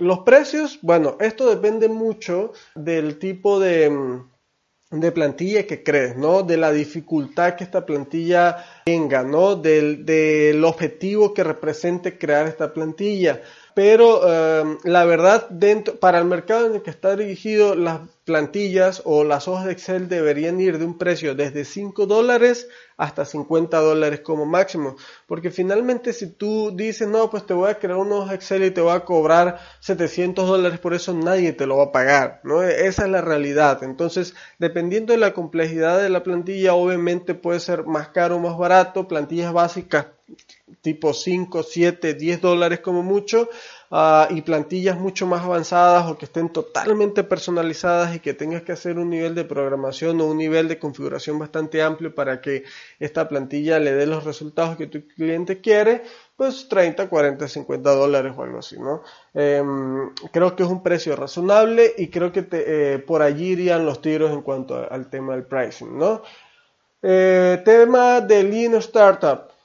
los 0.00 0.18
precios, 0.20 0.80
bueno, 0.82 1.16
esto 1.20 1.48
depende 1.48 1.88
mucho 1.88 2.52
del 2.74 3.20
tipo 3.20 3.60
de, 3.60 3.88
mm, 3.88 4.30
de 4.90 5.12
plantilla 5.12 5.66
que 5.68 5.84
crees, 5.84 6.16
¿no? 6.16 6.42
De 6.42 6.56
la 6.56 6.72
dificultad 6.72 7.54
que 7.54 7.62
esta 7.62 7.86
plantilla 7.86 8.64
tenga, 8.86 9.22
¿no? 9.22 9.54
Del 9.54 10.64
objetivo 10.64 11.32
que 11.32 11.44
represente 11.44 12.18
crear 12.18 12.48
esta 12.48 12.72
plantilla 12.74 13.40
pero 13.78 14.28
em, 14.28 14.78
la 14.82 15.04
verdad, 15.04 15.48
dentro, 15.50 16.00
para 16.00 16.18
el 16.18 16.24
mercado 16.24 16.66
en 16.66 16.74
el 16.74 16.82
que 16.82 16.90
está 16.90 17.14
dirigido, 17.14 17.76
las 17.76 18.00
plantillas 18.24 19.02
o 19.04 19.22
las 19.22 19.46
hojas 19.46 19.66
de 19.66 19.72
Excel 19.72 20.08
deberían 20.08 20.60
ir 20.60 20.78
de 20.80 20.84
un 20.84 20.98
precio 20.98 21.36
desde 21.36 21.64
5 21.64 22.06
dólares 22.06 22.68
hasta 22.96 23.24
50 23.24 23.78
dólares 23.78 24.18
como 24.18 24.46
máximo. 24.46 24.96
Porque 25.28 25.52
finalmente 25.52 26.12
si 26.12 26.26
tú 26.26 26.72
dices, 26.74 27.06
no, 27.06 27.30
pues 27.30 27.46
te 27.46 27.54
voy 27.54 27.70
a 27.70 27.78
crear 27.78 27.98
una 27.98 28.16
hoja 28.16 28.34
Excel 28.34 28.64
y 28.64 28.72
te 28.72 28.80
voy 28.80 28.96
a 28.96 29.04
cobrar 29.04 29.60
700 29.78 30.48
dólares 30.48 30.80
por 30.80 30.92
eso, 30.92 31.14
nadie 31.14 31.52
te 31.52 31.66
lo 31.68 31.76
va 31.76 31.84
a 31.84 31.92
pagar. 31.92 32.40
¿no? 32.42 32.64
Esa 32.64 33.04
es 33.04 33.10
la 33.12 33.20
realidad. 33.20 33.84
Entonces, 33.84 34.34
dependiendo 34.58 35.12
de 35.12 35.20
la 35.20 35.34
complejidad 35.34 36.02
de 36.02 36.08
la 36.08 36.24
plantilla, 36.24 36.74
obviamente 36.74 37.36
puede 37.36 37.60
ser 37.60 37.86
más 37.86 38.08
caro 38.08 38.38
o 38.38 38.40
más 38.40 38.58
barato. 38.58 39.06
Plantillas 39.06 39.52
básicas 39.52 40.17
tipo 40.80 41.12
5, 41.12 41.62
7, 41.62 42.14
10 42.14 42.40
dólares 42.40 42.80
como 42.80 43.02
mucho, 43.02 43.48
ah, 43.90 44.28
y 44.30 44.42
plantillas 44.42 44.98
mucho 44.98 45.26
más 45.26 45.42
avanzadas 45.42 46.10
o 46.10 46.18
que 46.18 46.26
estén 46.26 46.50
totalmente 46.50 47.24
personalizadas 47.24 48.14
y 48.14 48.20
que 48.20 48.34
tengas 48.34 48.62
que 48.62 48.72
hacer 48.72 48.98
un 48.98 49.10
nivel 49.10 49.34
de 49.34 49.44
programación 49.44 50.20
o 50.20 50.26
un 50.26 50.36
nivel 50.36 50.68
de 50.68 50.78
configuración 50.78 51.38
bastante 51.38 51.82
amplio 51.82 52.14
para 52.14 52.40
que 52.40 52.64
esta 53.00 53.28
plantilla 53.28 53.78
le 53.78 53.92
dé 53.92 54.06
los 54.06 54.24
resultados 54.24 54.76
que 54.76 54.86
tu 54.86 55.06
cliente 55.08 55.60
quiere, 55.60 56.02
pues 56.36 56.68
30, 56.68 57.08
40, 57.08 57.48
50 57.48 57.90
dólares 57.90 58.32
o 58.36 58.42
algo 58.42 58.58
así, 58.58 58.78
¿no? 58.78 59.02
Em, 59.34 60.14
creo 60.32 60.54
que 60.54 60.62
es 60.62 60.68
un 60.68 60.82
precio 60.82 61.16
razonable 61.16 61.94
y 61.96 62.08
creo 62.08 62.30
que 62.32 62.46
eh, 62.52 63.02
por 63.06 63.22
allí 63.22 63.52
irían 63.52 63.84
los 63.84 64.00
tiros 64.00 64.30
en 64.32 64.42
cuanto 64.42 64.86
al 64.90 65.08
tema 65.10 65.34
del 65.34 65.44
pricing, 65.44 65.98
¿no? 65.98 66.22
Eh, 67.02 67.62
tema 67.64 68.20
de 68.20 68.42
Lean 68.42 68.74
Startup. 68.74 69.57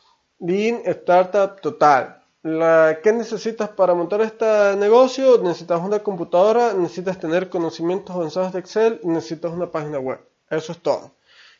Lean 0.43 0.81
Startup 0.85 1.59
Total. 1.61 2.21
La, 2.43 2.99
¿Qué 3.01 3.13
necesitas 3.13 3.69
para 3.69 3.93
montar 3.93 4.19
este 4.19 4.75
negocio? 4.75 5.37
Necesitas 5.41 5.81
una 5.81 5.99
computadora, 5.99 6.73
necesitas 6.73 7.17
tener 7.17 7.49
conocimientos 7.49 8.13
avanzados 8.13 8.51
de 8.51 8.59
Excel, 8.59 8.99
necesitas 9.03 9.53
una 9.53 9.71
página 9.71 9.99
web. 9.99 10.19
Eso 10.49 10.73
es 10.73 10.79
todo. 10.79 11.11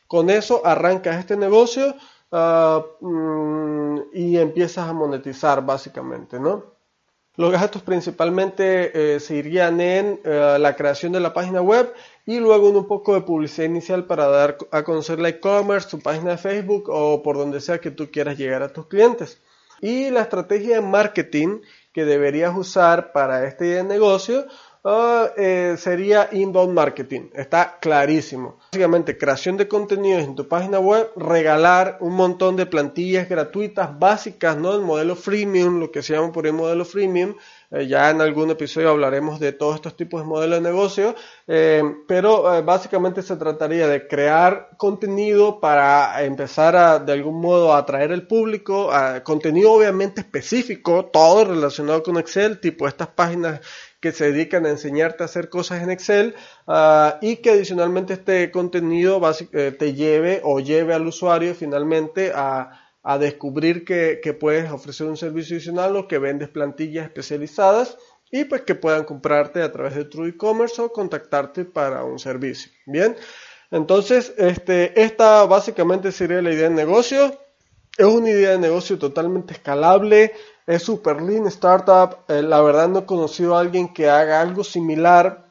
Con 0.06 0.28
eso 0.28 0.60
arrancas 0.66 1.16
este 1.16 1.34
negocio 1.34 1.94
ah, 2.30 2.84
mm, 3.00 4.00
y 4.12 4.36
empiezas 4.36 4.86
a 4.86 4.92
monetizar 4.92 5.64
básicamente, 5.64 6.38
¿no? 6.38 6.73
Los 7.36 7.50
gastos 7.50 7.82
principalmente 7.82 9.14
eh, 9.14 9.18
se 9.18 9.34
irían 9.34 9.80
en 9.80 10.20
eh, 10.24 10.56
la 10.60 10.76
creación 10.76 11.10
de 11.10 11.18
la 11.18 11.34
página 11.34 11.60
web 11.60 11.92
y 12.26 12.38
luego 12.38 12.70
un 12.70 12.86
poco 12.86 13.14
de 13.14 13.22
publicidad 13.22 13.66
inicial 13.66 14.04
para 14.04 14.28
dar 14.28 14.56
a 14.70 14.84
conocer 14.84 15.18
la 15.18 15.30
e-commerce, 15.30 15.88
tu 15.88 15.98
página 15.98 16.30
de 16.32 16.38
Facebook 16.38 16.88
o 16.88 17.24
por 17.24 17.36
donde 17.36 17.60
sea 17.60 17.80
que 17.80 17.90
tú 17.90 18.08
quieras 18.12 18.38
llegar 18.38 18.62
a 18.62 18.72
tus 18.72 18.86
clientes. 18.86 19.40
Y 19.80 20.10
la 20.10 20.20
estrategia 20.20 20.76
de 20.76 20.82
marketing 20.82 21.60
que 21.92 22.04
deberías 22.04 22.56
usar 22.56 23.10
para 23.10 23.46
este 23.46 23.82
negocio 23.82 24.46
Ah, 24.86 25.30
eh, 25.38 25.76
sería 25.78 26.28
inbound 26.30 26.74
marketing. 26.74 27.30
Está 27.32 27.78
clarísimo. 27.80 28.58
Básicamente, 28.70 29.16
creación 29.16 29.56
de 29.56 29.66
contenidos 29.66 30.24
en 30.24 30.34
tu 30.34 30.46
página 30.46 30.78
web, 30.78 31.10
regalar 31.16 31.96
un 32.00 32.12
montón 32.12 32.56
de 32.56 32.66
plantillas 32.66 33.26
gratuitas 33.26 33.98
básicas, 33.98 34.58
¿no? 34.58 34.74
El 34.74 34.82
modelo 34.82 35.16
freemium, 35.16 35.80
lo 35.80 35.90
que 35.90 36.02
se 36.02 36.12
llama 36.12 36.32
por 36.32 36.46
el 36.46 36.52
modelo 36.52 36.84
freemium. 36.84 37.34
Eh, 37.70 37.86
ya 37.86 38.10
en 38.10 38.20
algún 38.20 38.50
episodio 38.50 38.90
hablaremos 38.90 39.40
de 39.40 39.52
todos 39.52 39.76
estos 39.76 39.96
tipos 39.96 40.20
de 40.20 40.26
modelos 40.26 40.62
de 40.62 40.68
negocio. 40.70 41.14
Eh, 41.46 41.82
pero 42.06 42.62
básicamente 42.62 43.22
se 43.22 43.36
trataría 43.36 43.88
de 43.88 44.06
crear 44.06 44.68
contenido 44.76 45.60
para 45.60 46.22
empezar 46.24 46.76
a, 46.76 46.98
de 46.98 47.12
algún 47.14 47.40
modo, 47.40 47.72
a 47.72 47.78
atraer 47.78 48.12
al 48.12 48.26
público. 48.26 48.90
contenido 49.22 49.72
obviamente 49.72 50.20
específico, 50.20 51.06
todo 51.06 51.46
relacionado 51.46 52.02
con 52.02 52.18
Excel, 52.18 52.60
tipo 52.60 52.86
estas 52.86 53.08
páginas 53.08 53.62
que 54.04 54.12
se 54.12 54.32
dedican 54.32 54.66
a 54.66 54.68
enseñarte 54.68 55.22
a 55.22 55.24
hacer 55.24 55.48
cosas 55.48 55.82
en 55.82 55.88
Excel 55.88 56.34
ah, 56.66 57.18
y 57.22 57.36
que 57.36 57.52
adicionalmente 57.52 58.12
este 58.12 58.50
contenido 58.50 59.18
eh, 59.54 59.74
te 59.78 59.94
lleve 59.94 60.42
o 60.44 60.60
lleve 60.60 60.92
al 60.92 61.06
usuario 61.06 61.54
finalmente 61.54 62.30
a, 62.34 62.80
descubrir 63.18 63.86
que, 63.86 64.36
puedes 64.38 64.70
ofrecer 64.70 65.06
un 65.06 65.16
servicio 65.16 65.56
adicional 65.56 65.96
o 65.96 66.06
que 66.06 66.18
vendes 66.18 66.50
plantillas 66.50 67.06
especializadas 67.06 67.96
y 68.30 68.44
pues 68.44 68.60
que 68.62 68.74
puedan 68.74 69.04
comprarte 69.04 69.62
a 69.62 69.72
través 69.72 69.94
de 69.94 70.04
True 70.04 70.30
E-Commerce 70.30 70.82
o 70.82 70.92
contactarte 70.92 71.64
para 71.64 72.04
un 72.04 72.18
servicio. 72.18 72.70
Bien, 72.84 73.16
entonces 73.70 74.34
este, 74.36 75.00
esta 75.00 75.44
básicamente 75.46 76.12
sería 76.12 76.42
la 76.42 76.52
idea 76.52 76.68
de 76.68 76.74
negocio. 76.74 77.40
Es 77.96 78.06
una 78.06 78.28
idea 78.28 78.50
de 78.50 78.58
negocio 78.58 78.98
totalmente 78.98 79.54
escalable, 79.54 80.32
es 80.66 80.82
super 80.82 81.20
lean 81.20 81.46
startup. 81.46 82.24
Eh, 82.28 82.42
la 82.42 82.60
verdad 82.60 82.88
no 82.88 83.00
he 83.00 83.06
conocido 83.06 83.56
a 83.56 83.60
alguien 83.60 83.92
que 83.92 84.08
haga 84.08 84.40
algo 84.40 84.64
similar. 84.64 85.44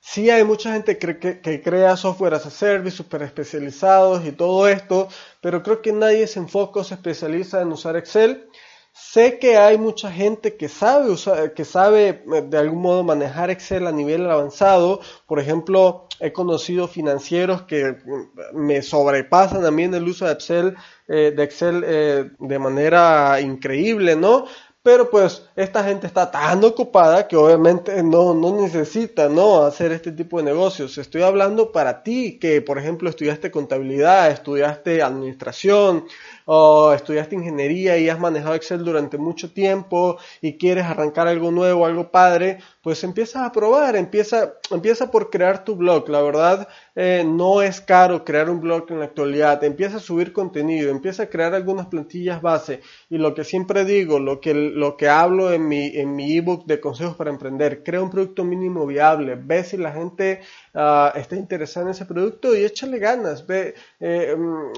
Sí 0.00 0.30
hay 0.30 0.44
mucha 0.44 0.72
gente 0.72 0.98
que, 0.98 1.18
que, 1.18 1.62
crea 1.62 1.96
software 1.96 2.34
as 2.34 2.46
a 2.46 2.50
service 2.50 2.96
super 2.96 3.22
especializados 3.22 4.24
y 4.24 4.32
todo 4.32 4.66
esto, 4.66 5.08
pero 5.42 5.62
creo 5.62 5.82
que 5.82 5.92
nadie 5.92 6.26
se 6.26 6.38
enfoca 6.38 6.80
o 6.80 6.84
se 6.84 6.94
especializa 6.94 7.60
en 7.60 7.72
usar 7.72 7.96
Excel. 7.96 8.48
Sé 8.92 9.38
que 9.38 9.56
hay 9.56 9.78
mucha 9.78 10.10
gente 10.10 10.56
que 10.56 10.68
sabe 10.68 11.14
que 11.54 11.64
sabe 11.64 12.24
eh, 12.32 12.42
de 12.42 12.58
algún 12.58 12.82
modo 12.82 13.04
manejar 13.04 13.50
Excel 13.50 13.86
a 13.86 13.92
nivel 13.92 14.28
avanzado. 14.28 15.00
Por 15.26 15.38
ejemplo, 15.38 16.08
he 16.18 16.32
conocido 16.32 16.88
financieros 16.88 17.62
que 17.62 17.92
mm, 17.92 18.56
me 18.56 18.82
sobrepasan 18.82 19.64
a 19.64 19.70
mí 19.70 19.84
el 19.84 20.08
uso 20.08 20.26
de 20.26 20.32
Excel, 20.32 20.76
eh, 21.12 21.32
de 21.36 21.42
Excel 21.42 21.82
eh, 21.84 22.30
de 22.38 22.58
manera 22.60 23.40
increíble, 23.40 24.14
¿no? 24.14 24.44
Pero 24.82 25.10
pues 25.10 25.44
esta 25.56 25.84
gente 25.84 26.06
está 26.06 26.30
tan 26.30 26.62
ocupada 26.64 27.28
que 27.28 27.36
obviamente 27.36 28.02
no, 28.02 28.32
no 28.32 28.62
necesita 28.62 29.28
¿no? 29.28 29.62
hacer 29.62 29.92
este 29.92 30.10
tipo 30.12 30.38
de 30.38 30.44
negocios. 30.44 30.96
Estoy 30.96 31.22
hablando 31.22 31.70
para 31.70 32.02
ti 32.02 32.38
que, 32.38 32.62
por 32.62 32.78
ejemplo, 32.78 33.10
estudiaste 33.10 33.50
contabilidad, 33.50 34.30
estudiaste 34.30 35.02
administración, 35.02 36.06
o 36.52 36.92
estudiaste 36.92 37.36
ingeniería 37.36 37.96
y 37.96 38.08
has 38.08 38.18
manejado 38.18 38.56
Excel 38.56 38.84
durante 38.84 39.18
mucho 39.18 39.52
tiempo 39.52 40.18
y 40.42 40.58
quieres 40.58 40.84
arrancar 40.84 41.28
algo 41.28 41.52
nuevo, 41.52 41.86
algo 41.86 42.10
padre, 42.10 42.58
pues 42.82 43.04
empieza 43.04 43.44
a 43.46 43.52
probar, 43.52 43.94
empieza, 43.94 44.54
empieza 44.72 45.12
por 45.12 45.30
crear 45.30 45.64
tu 45.64 45.76
blog. 45.76 46.08
La 46.08 46.20
verdad, 46.22 46.66
eh, 46.96 47.22
no 47.24 47.62
es 47.62 47.80
caro 47.80 48.24
crear 48.24 48.50
un 48.50 48.60
blog 48.60 48.90
en 48.90 48.98
la 48.98 49.04
actualidad. 49.04 49.62
Empieza 49.62 49.98
a 49.98 50.00
subir 50.00 50.32
contenido, 50.32 50.90
empieza 50.90 51.22
a 51.22 51.26
crear 51.28 51.54
algunas 51.54 51.86
plantillas 51.86 52.42
base. 52.42 52.80
Y 53.08 53.18
lo 53.18 53.32
que 53.32 53.44
siempre 53.44 53.84
digo, 53.84 54.18
lo 54.18 54.40
que, 54.40 54.52
lo 54.52 54.96
que 54.96 55.08
hablo 55.08 55.52
en 55.52 55.68
mi, 55.68 55.96
en 55.96 56.16
mi 56.16 56.36
ebook 56.36 56.66
de 56.66 56.80
consejos 56.80 57.14
para 57.14 57.30
emprender, 57.30 57.84
crea 57.84 58.02
un 58.02 58.10
producto 58.10 58.42
mínimo 58.44 58.86
viable, 58.86 59.36
ve 59.36 59.62
si 59.62 59.76
la 59.76 59.92
gente 59.92 60.40
uh, 60.74 61.16
está 61.18 61.36
interesada 61.36 61.86
en 61.86 61.92
ese 61.92 62.04
producto 62.04 62.56
y 62.56 62.64
échale 62.64 62.98
ganas. 62.98 63.46
Ve, 63.46 63.74
eh, 64.00 64.34
mm, 64.36 64.72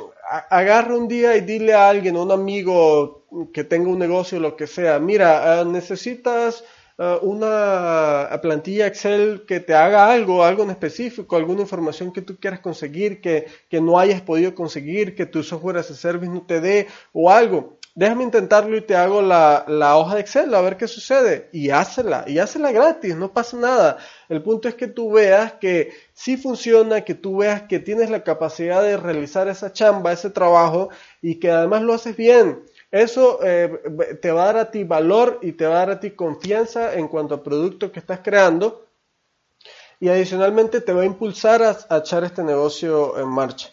agarra 0.50 0.96
un 0.96 1.08
día 1.08 1.37
y 1.37 1.40
dile 1.42 1.75
a 1.75 1.88
alguien, 1.88 2.16
a 2.16 2.22
un 2.22 2.32
amigo 2.32 3.25
que 3.52 3.64
tenga 3.64 3.88
un 3.88 3.99
negocio, 3.99 4.40
lo 4.40 4.56
que 4.56 4.66
sea, 4.66 4.99
mira, 4.99 5.61
ah, 5.61 5.64
necesitas 5.64 6.64
ah, 6.99 7.18
una 7.22 8.28
plantilla 8.42 8.87
Excel 8.87 9.44
que 9.46 9.61
te 9.61 9.75
haga 9.75 10.11
algo, 10.12 10.44
algo 10.44 10.62
en 10.64 10.70
específico, 10.70 11.37
alguna 11.37 11.62
información 11.62 12.12
que 12.12 12.22
tú 12.22 12.37
quieras 12.38 12.61
conseguir, 12.61 13.20
que, 13.20 13.46
que 13.68 13.80
no 13.80 13.99
hayas 13.99 14.20
podido 14.20 14.54
conseguir, 14.54 15.14
que 15.14 15.26
tu 15.26 15.42
software 15.42 15.78
as 15.78 15.90
a 15.90 15.94
service 15.94 16.30
no 16.30 16.42
te 16.42 16.61
dé 16.61 16.88
o 17.12 17.30
algo 17.30 17.78
déjame 17.94 18.25
intentarlo 18.25 18.76
y 18.76 18.80
te 18.80 18.96
hago 18.96 19.20
la, 19.22 19.64
hoja 19.96 20.14
de 20.14 20.20
Excel 20.20 20.54
a 20.54 20.61
ver 20.61 20.76
qué 20.76 20.88
sucede. 20.88 21.49
Y 21.52 21.70
hazla, 21.70 22.25
y 22.26 22.38
hazla 22.38 22.72
gratis, 22.72 23.16
no 23.16 23.32
pasa 23.32 23.56
nada. 23.56 23.99
El 24.28 24.42
punto 24.42 24.68
es 24.68 24.75
que 24.75 24.88
tú 24.88 25.12
veas 25.12 25.54
que 25.54 25.92
sí 26.12 26.37
funciona, 26.37 27.02
que 27.02 27.14
tú 27.14 27.38
veas 27.38 27.62
que 27.62 27.78
tienes 27.78 28.11
la 28.11 28.25
capacidad 28.25 28.82
de 28.82 28.96
realizar 28.96 29.49
esa 29.49 29.72
chamba, 29.72 30.12
ese 30.12 30.30
trabajo, 30.30 30.90
y 31.20 31.38
que 31.38 31.50
además 31.50 31.82
lo 31.82 31.94
haces 31.94 32.16
bien. 32.16 32.64
Eso 32.90 33.38
eh, 33.42 33.70
te 34.20 34.30
va 34.32 34.44
a 34.44 34.46
dar 34.46 34.56
a 34.58 34.70
ti 34.70 34.84
valor 34.84 35.38
y 35.42 35.52
te 35.52 35.66
va 35.66 35.76
a 35.76 35.78
dar 35.78 35.90
a 35.90 36.00
ti 36.00 36.11
confianza 36.11 36.94
en 36.94 37.08
cuanto 37.08 37.34
al 37.34 37.42
producto 37.42 37.90
que 37.90 38.00
estás 38.00 38.20
creando. 38.22 38.87
Y 40.00 40.08
adicionalmente 40.08 40.80
te 40.80 40.92
va 40.92 41.02
a 41.02 41.06
impulsar 41.06 41.62
a 41.62 41.96
echar 41.96 42.25
este 42.25 42.42
negocio 42.42 43.18
en 43.18 43.28
marcha. 43.28 43.70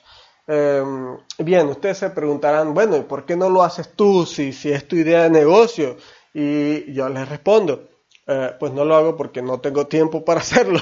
Em, 0.51 1.15
bien, 1.37 1.67
ustedes 1.67 1.99
se 1.99 2.09
preguntarán, 2.09 2.73
bueno, 2.73 2.97
¿y 2.97 3.01
por 3.01 3.23
qué 3.23 3.35
no 3.35 3.51
lo 3.51 3.61
haces 3.61 3.93
tú 3.95 4.25
si, 4.25 4.51
si 4.51 4.71
es 4.71 4.87
tu 4.87 4.95
idea 4.95 5.23
de 5.23 5.29
negocio? 5.29 5.95
Y 6.33 6.91
yo 6.91 7.07
les 7.07 7.29
respondo, 7.29 7.87
eh, 8.31 8.55
pues 8.59 8.71
no 8.73 8.85
lo 8.85 8.95
hago 8.95 9.17
porque 9.17 9.41
no 9.41 9.59
tengo 9.59 9.87
tiempo 9.87 10.23
para 10.23 10.39
hacerlo. 10.41 10.79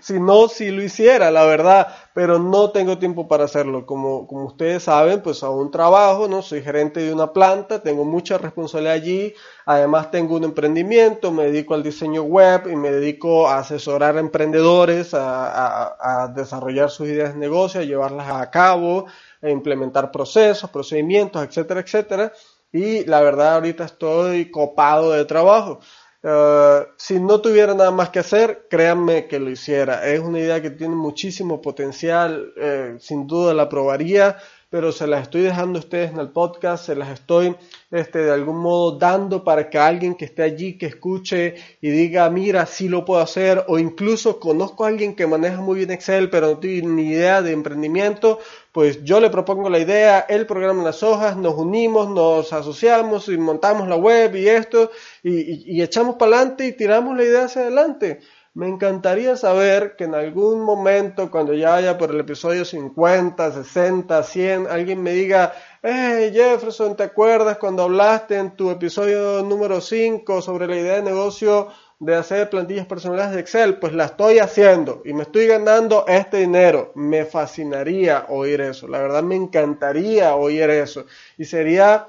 si 0.00 0.18
no, 0.18 0.48
si 0.48 0.70
lo 0.70 0.82
hiciera, 0.82 1.30
la 1.30 1.44
verdad, 1.44 1.88
pero 2.14 2.38
no 2.38 2.70
tengo 2.70 2.96
tiempo 2.96 3.28
para 3.28 3.44
hacerlo. 3.44 3.84
Como, 3.84 4.26
como 4.26 4.46
ustedes 4.46 4.84
saben, 4.84 5.20
pues 5.20 5.42
aún 5.42 5.70
trabajo, 5.70 6.28
¿no? 6.28 6.40
Soy 6.40 6.62
gerente 6.62 7.00
de 7.00 7.12
una 7.12 7.34
planta, 7.34 7.82
tengo 7.82 8.06
mucha 8.06 8.38
responsabilidad 8.38 8.94
allí, 8.94 9.34
además 9.66 10.10
tengo 10.10 10.36
un 10.36 10.44
emprendimiento, 10.44 11.30
me 11.30 11.44
dedico 11.44 11.74
al 11.74 11.82
diseño 11.82 12.22
web 12.22 12.68
y 12.72 12.76
me 12.76 12.90
dedico 12.90 13.48
a 13.48 13.58
asesorar 13.58 14.16
a 14.16 14.20
emprendedores, 14.20 15.12
a, 15.12 16.22
a 16.22 16.28
desarrollar 16.28 16.88
sus 16.88 17.08
ideas 17.08 17.34
de 17.34 17.38
negocio, 17.40 17.82
a 17.82 17.84
llevarlas 17.84 18.30
a 18.30 18.50
cabo, 18.50 19.04
a 19.42 19.50
implementar 19.50 20.10
procesos, 20.10 20.70
procedimientos, 20.70 21.44
etcétera, 21.44 21.80
etcétera. 21.80 22.32
Y 22.72 23.04
la 23.04 23.20
verdad 23.20 23.56
ahorita 23.56 23.84
estoy 23.84 24.50
copado 24.50 25.12
de 25.12 25.26
trabajo. 25.26 25.80
Eh, 26.22 26.86
si 26.96 27.20
no 27.20 27.40
tuviera 27.40 27.74
nada 27.74 27.90
más 27.90 28.10
que 28.10 28.18
hacer, 28.18 28.66
créanme 28.68 29.26
que 29.28 29.38
lo 29.38 29.50
hiciera. 29.50 30.06
Es 30.06 30.20
una 30.20 30.40
idea 30.40 30.60
que 30.60 30.70
tiene 30.70 30.96
muchísimo 30.96 31.60
potencial, 31.60 32.52
eh, 32.56 32.96
sin 32.98 33.26
duda 33.26 33.54
la 33.54 33.68
probaría, 33.68 34.36
pero 34.70 34.92
se 34.92 35.06
las 35.06 35.22
estoy 35.22 35.42
dejando 35.42 35.78
a 35.78 35.82
ustedes 35.82 36.10
en 36.10 36.18
el 36.18 36.28
podcast, 36.28 36.84
se 36.84 36.94
las 36.94 37.08
estoy 37.10 37.56
este, 37.90 38.18
de 38.18 38.32
algún 38.32 38.58
modo 38.58 38.98
dando 38.98 39.42
para 39.42 39.70
que 39.70 39.78
alguien 39.78 40.14
que 40.14 40.26
esté 40.26 40.42
allí, 40.42 40.76
que 40.76 40.86
escuche 40.86 41.54
y 41.80 41.88
diga, 41.88 42.28
mira, 42.28 42.66
sí 42.66 42.88
lo 42.88 43.04
puedo 43.04 43.20
hacer, 43.20 43.64
o 43.68 43.78
incluso 43.78 44.38
conozco 44.38 44.84
a 44.84 44.88
alguien 44.88 45.14
que 45.14 45.26
maneja 45.26 45.60
muy 45.60 45.76
bien 45.78 45.92
Excel, 45.92 46.28
pero 46.28 46.48
no 46.48 46.58
tiene 46.58 46.88
ni 46.88 47.08
idea 47.10 47.40
de 47.40 47.52
emprendimiento, 47.52 48.40
pues 48.78 49.02
yo 49.02 49.18
le 49.18 49.28
propongo 49.28 49.68
la 49.68 49.80
idea, 49.80 50.20
él 50.28 50.46
programa 50.46 50.84
las 50.84 51.02
hojas, 51.02 51.36
nos 51.36 51.54
unimos, 51.54 52.08
nos 52.10 52.52
asociamos 52.52 53.28
y 53.28 53.36
montamos 53.36 53.88
la 53.88 53.96
web 53.96 54.36
y 54.36 54.48
esto, 54.48 54.92
y, 55.24 55.82
echamos 55.82 56.14
para 56.14 56.36
adelante 56.36 56.64
y 56.68 56.76
tiramos 56.76 57.16
la 57.16 57.24
idea 57.24 57.46
hacia 57.46 57.62
adelante. 57.62 58.20
Me 58.54 58.68
encantaría 58.68 59.36
saber 59.36 59.96
que 59.96 60.04
en 60.04 60.14
algún 60.14 60.60
momento, 60.60 61.28
cuando 61.28 61.54
ya 61.54 61.74
haya 61.74 61.98
por 61.98 62.12
el 62.12 62.20
episodio 62.20 62.64
50, 62.64 63.50
60, 63.50 64.22
100, 64.22 64.68
alguien 64.68 65.02
me 65.02 65.10
diga, 65.10 65.54
hey 65.82 66.30
Jefferson, 66.32 66.94
¿te 66.94 67.02
acuerdas 67.02 67.58
cuando 67.58 67.82
hablaste 67.82 68.36
en 68.36 68.54
tu 68.54 68.70
episodio 68.70 69.42
número 69.42 69.80
5 69.80 70.40
sobre 70.40 70.68
la 70.68 70.76
idea 70.76 70.94
de 70.94 71.02
negocio 71.02 71.66
de 72.00 72.14
hacer 72.14 72.50
plantillas 72.50 72.86
personales 72.86 73.32
de 73.32 73.40
Excel? 73.40 73.78
Pues 73.78 73.92
la 73.92 74.06
estoy 74.06 74.38
haciendo 74.38 75.02
y 75.04 75.12
me 75.12 75.22
estoy 75.22 75.46
ganando 75.46 76.04
este 76.06 76.38
dinero. 76.38 76.92
Me 76.94 77.24
fascinaría 77.24 78.26
oír 78.28 78.60
eso. 78.60 78.88
La 78.88 79.00
verdad 79.00 79.22
me 79.22 79.36
encantaría 79.36 80.34
oír 80.34 80.70
eso. 80.70 81.06
Y 81.36 81.44
sería 81.44 82.08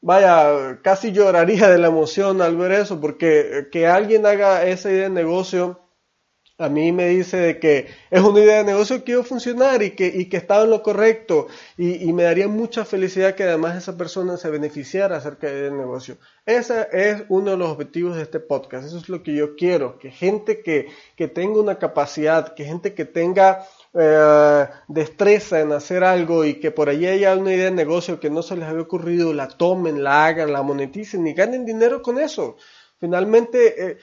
vaya, 0.00 0.80
casi 0.82 1.12
lloraría 1.12 1.68
de 1.68 1.78
la 1.78 1.88
emoción 1.88 2.40
al 2.42 2.56
ver 2.56 2.72
eso, 2.72 3.00
porque 3.00 3.40
eh, 3.40 3.68
que 3.70 3.86
alguien 3.86 4.26
haga 4.26 4.64
esa 4.64 4.90
idea 4.90 5.04
de 5.04 5.10
negocio, 5.10 5.79
a 6.60 6.68
mí 6.68 6.92
me 6.92 7.08
dice 7.08 7.38
de 7.38 7.58
que 7.58 7.88
es 8.10 8.20
una 8.20 8.40
idea 8.40 8.58
de 8.58 8.64
negocio 8.64 9.02
que 9.02 9.14
a 9.14 9.22
funcionar 9.22 9.82
y 9.82 9.92
que, 9.92 10.06
y 10.06 10.26
que 10.26 10.36
estaba 10.36 10.64
en 10.64 10.70
lo 10.70 10.82
correcto 10.82 11.46
y, 11.78 12.12
me 12.12 12.24
daría 12.24 12.48
mucha 12.48 12.84
felicidad 12.84 13.34
que 13.34 13.44
además 13.44 13.78
esa 13.78 13.96
persona 13.96 14.36
se 14.36 14.50
beneficiara 14.50 15.16
acerca 15.16 15.46
del 15.46 15.76
negocio. 15.76 16.18
Ese 16.44 16.88
es 16.92 17.22
uno 17.30 17.52
de 17.52 17.56
los 17.56 17.70
objetivos 17.70 18.16
de 18.16 18.22
este 18.22 18.40
podcast, 18.40 18.86
eso 18.86 18.98
es 18.98 19.08
lo 19.08 19.22
que 19.22 19.34
yo 19.34 19.56
quiero, 19.56 19.98
que 19.98 20.10
gente 20.10 20.60
que, 20.62 20.88
que 21.16 21.28
tenga 21.28 21.60
una 21.60 21.78
capacidad, 21.78 22.54
que 22.54 22.66
gente 22.66 22.92
que 22.92 23.06
tenga 23.06 23.64
eh, 23.94 24.66
destreza 24.88 25.60
en 25.60 25.72
hacer 25.72 26.04
algo 26.04 26.44
y 26.44 26.60
que 26.60 26.70
por 26.70 26.90
allí 26.90 27.06
haya 27.06 27.34
una 27.36 27.54
idea 27.54 27.66
de 27.66 27.70
negocio 27.70 28.20
que 28.20 28.28
no 28.28 28.42
se 28.42 28.56
les 28.56 28.68
había 28.68 28.82
ocurrido, 28.82 29.32
la 29.32 29.48
tomen, 29.48 30.04
la 30.04 30.26
hagan, 30.26 30.52
la 30.52 30.62
moneticen 30.62 31.26
y 31.26 31.32
ganen 31.32 31.64
dinero 31.64 32.02
con 32.02 32.18
eso. 32.18 32.56
Finalmente, 32.98 33.92
eh, 33.92 33.98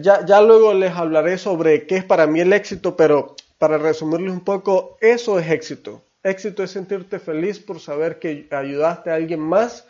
ya, 0.00 0.24
ya 0.24 0.40
luego 0.40 0.74
les 0.74 0.92
hablaré 0.92 1.38
sobre 1.38 1.86
qué 1.86 1.96
es 1.96 2.04
para 2.04 2.26
mí 2.26 2.40
el 2.40 2.52
éxito, 2.52 2.96
pero 2.96 3.36
para 3.58 3.78
resumirles 3.78 4.32
un 4.32 4.44
poco, 4.44 4.96
eso 5.00 5.38
es 5.38 5.50
éxito. 5.50 6.02
Éxito 6.22 6.62
es 6.62 6.70
sentirte 6.70 7.18
feliz 7.18 7.58
por 7.58 7.80
saber 7.80 8.18
que 8.18 8.46
ayudaste 8.50 9.10
a 9.10 9.14
alguien 9.14 9.40
más 9.40 9.86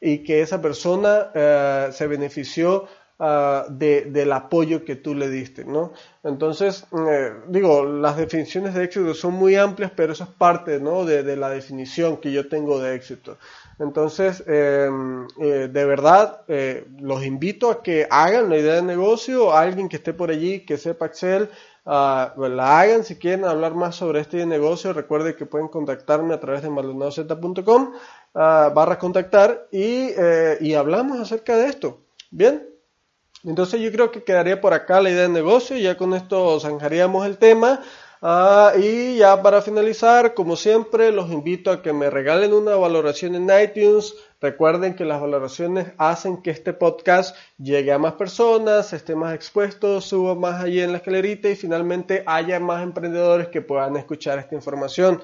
y 0.00 0.18
que 0.18 0.42
esa 0.42 0.60
persona 0.60 1.30
eh, 1.34 1.88
se 1.92 2.06
benefició 2.06 2.86
Ah, 3.22 3.66
de, 3.68 4.06
del 4.06 4.32
apoyo 4.32 4.82
que 4.82 4.96
tú 4.96 5.14
le 5.14 5.28
diste, 5.28 5.66
¿no? 5.66 5.92
Entonces, 6.24 6.86
eh, 7.06 7.34
digo, 7.48 7.84
las 7.84 8.16
definiciones 8.16 8.72
de 8.72 8.84
éxito 8.84 9.12
son 9.12 9.34
muy 9.34 9.56
amplias, 9.56 9.92
pero 9.94 10.14
eso 10.14 10.24
es 10.24 10.30
parte, 10.30 10.80
¿no? 10.80 11.04
De, 11.04 11.36
la 11.36 11.50
definición 11.50 12.16
que 12.16 12.32
yo 12.32 12.48
tengo 12.48 12.80
de 12.80 12.94
éxito. 12.94 13.36
Entonces, 13.80 14.44
em, 14.46 15.26
eh, 15.40 15.68
de 15.72 15.84
verdad, 15.86 16.42
eh, 16.48 16.86
los 17.00 17.24
invito 17.24 17.70
a 17.70 17.82
que 17.82 18.06
hagan 18.10 18.50
la 18.50 18.58
idea 18.58 18.74
de 18.74 18.82
negocio, 18.82 19.56
alguien 19.56 19.88
que 19.88 19.96
esté 19.96 20.12
por 20.12 20.30
allí, 20.30 20.66
que 20.66 20.76
sepa 20.76 21.06
Excel, 21.06 21.48
ah, 21.86 22.34
la 22.36 22.78
hagan 22.78 23.04
si 23.04 23.16
quieren 23.16 23.46
hablar 23.46 23.74
más 23.74 23.96
sobre 23.96 24.20
este 24.20 24.44
negocio. 24.44 24.92
Recuerden 24.92 25.34
que 25.34 25.46
pueden 25.46 25.68
contactarme 25.68 26.34
a 26.34 26.40
través 26.40 26.60
de 26.62 26.68
maldonadozeta.com 26.68 27.94
uh, 28.34 28.38
barra 28.74 28.98
contactar 28.98 29.66
y, 29.72 30.10
y 30.60 30.74
hablamos 30.74 31.18
acerca 31.18 31.56
de 31.56 31.68
esto. 31.68 32.00
Bien, 32.30 32.68
Entonces 33.44 33.80
yo 33.80 33.90
creo 33.90 34.10
que 34.10 34.22
quedaría 34.24 34.60
por 34.60 34.74
acá 34.74 35.00
la 35.00 35.10
idea 35.10 35.22
de 35.22 35.30
negocio, 35.30 35.76
ya 35.78 35.96
con 35.96 36.12
esto 36.14 36.60
zanjaríamos 36.60 37.26
el 37.26 37.38
tema. 37.38 37.80
Ah, 38.22 38.74
y 38.78 39.16
ya 39.16 39.42
para 39.42 39.62
finalizar, 39.62 40.34
como 40.34 40.54
siempre, 40.54 41.10
los 41.10 41.30
invito 41.30 41.70
a 41.70 41.80
que 41.80 41.94
me 41.94 42.10
regalen 42.10 42.52
una 42.52 42.76
valoración 42.76 43.34
en 43.34 43.48
iTunes. 43.62 44.14
Recuerden 44.42 44.94
que 44.94 45.06
las 45.06 45.22
valoraciones 45.22 45.92
hacen 45.96 46.42
que 46.42 46.50
este 46.50 46.74
podcast 46.74 47.34
llegue 47.56 47.92
a 47.92 47.98
más 47.98 48.14
personas, 48.14 48.92
esté 48.92 49.14
más 49.14 49.34
expuesto, 49.34 50.02
suba 50.02 50.34
más 50.34 50.62
allí 50.62 50.80
en 50.80 50.92
la 50.92 50.98
escalerita 50.98 51.48
y 51.48 51.56
finalmente 51.56 52.22
haya 52.26 52.60
más 52.60 52.82
emprendedores 52.82 53.48
que 53.48 53.62
puedan 53.62 53.96
escuchar 53.96 54.38
esta 54.38 54.54
información. 54.54 55.22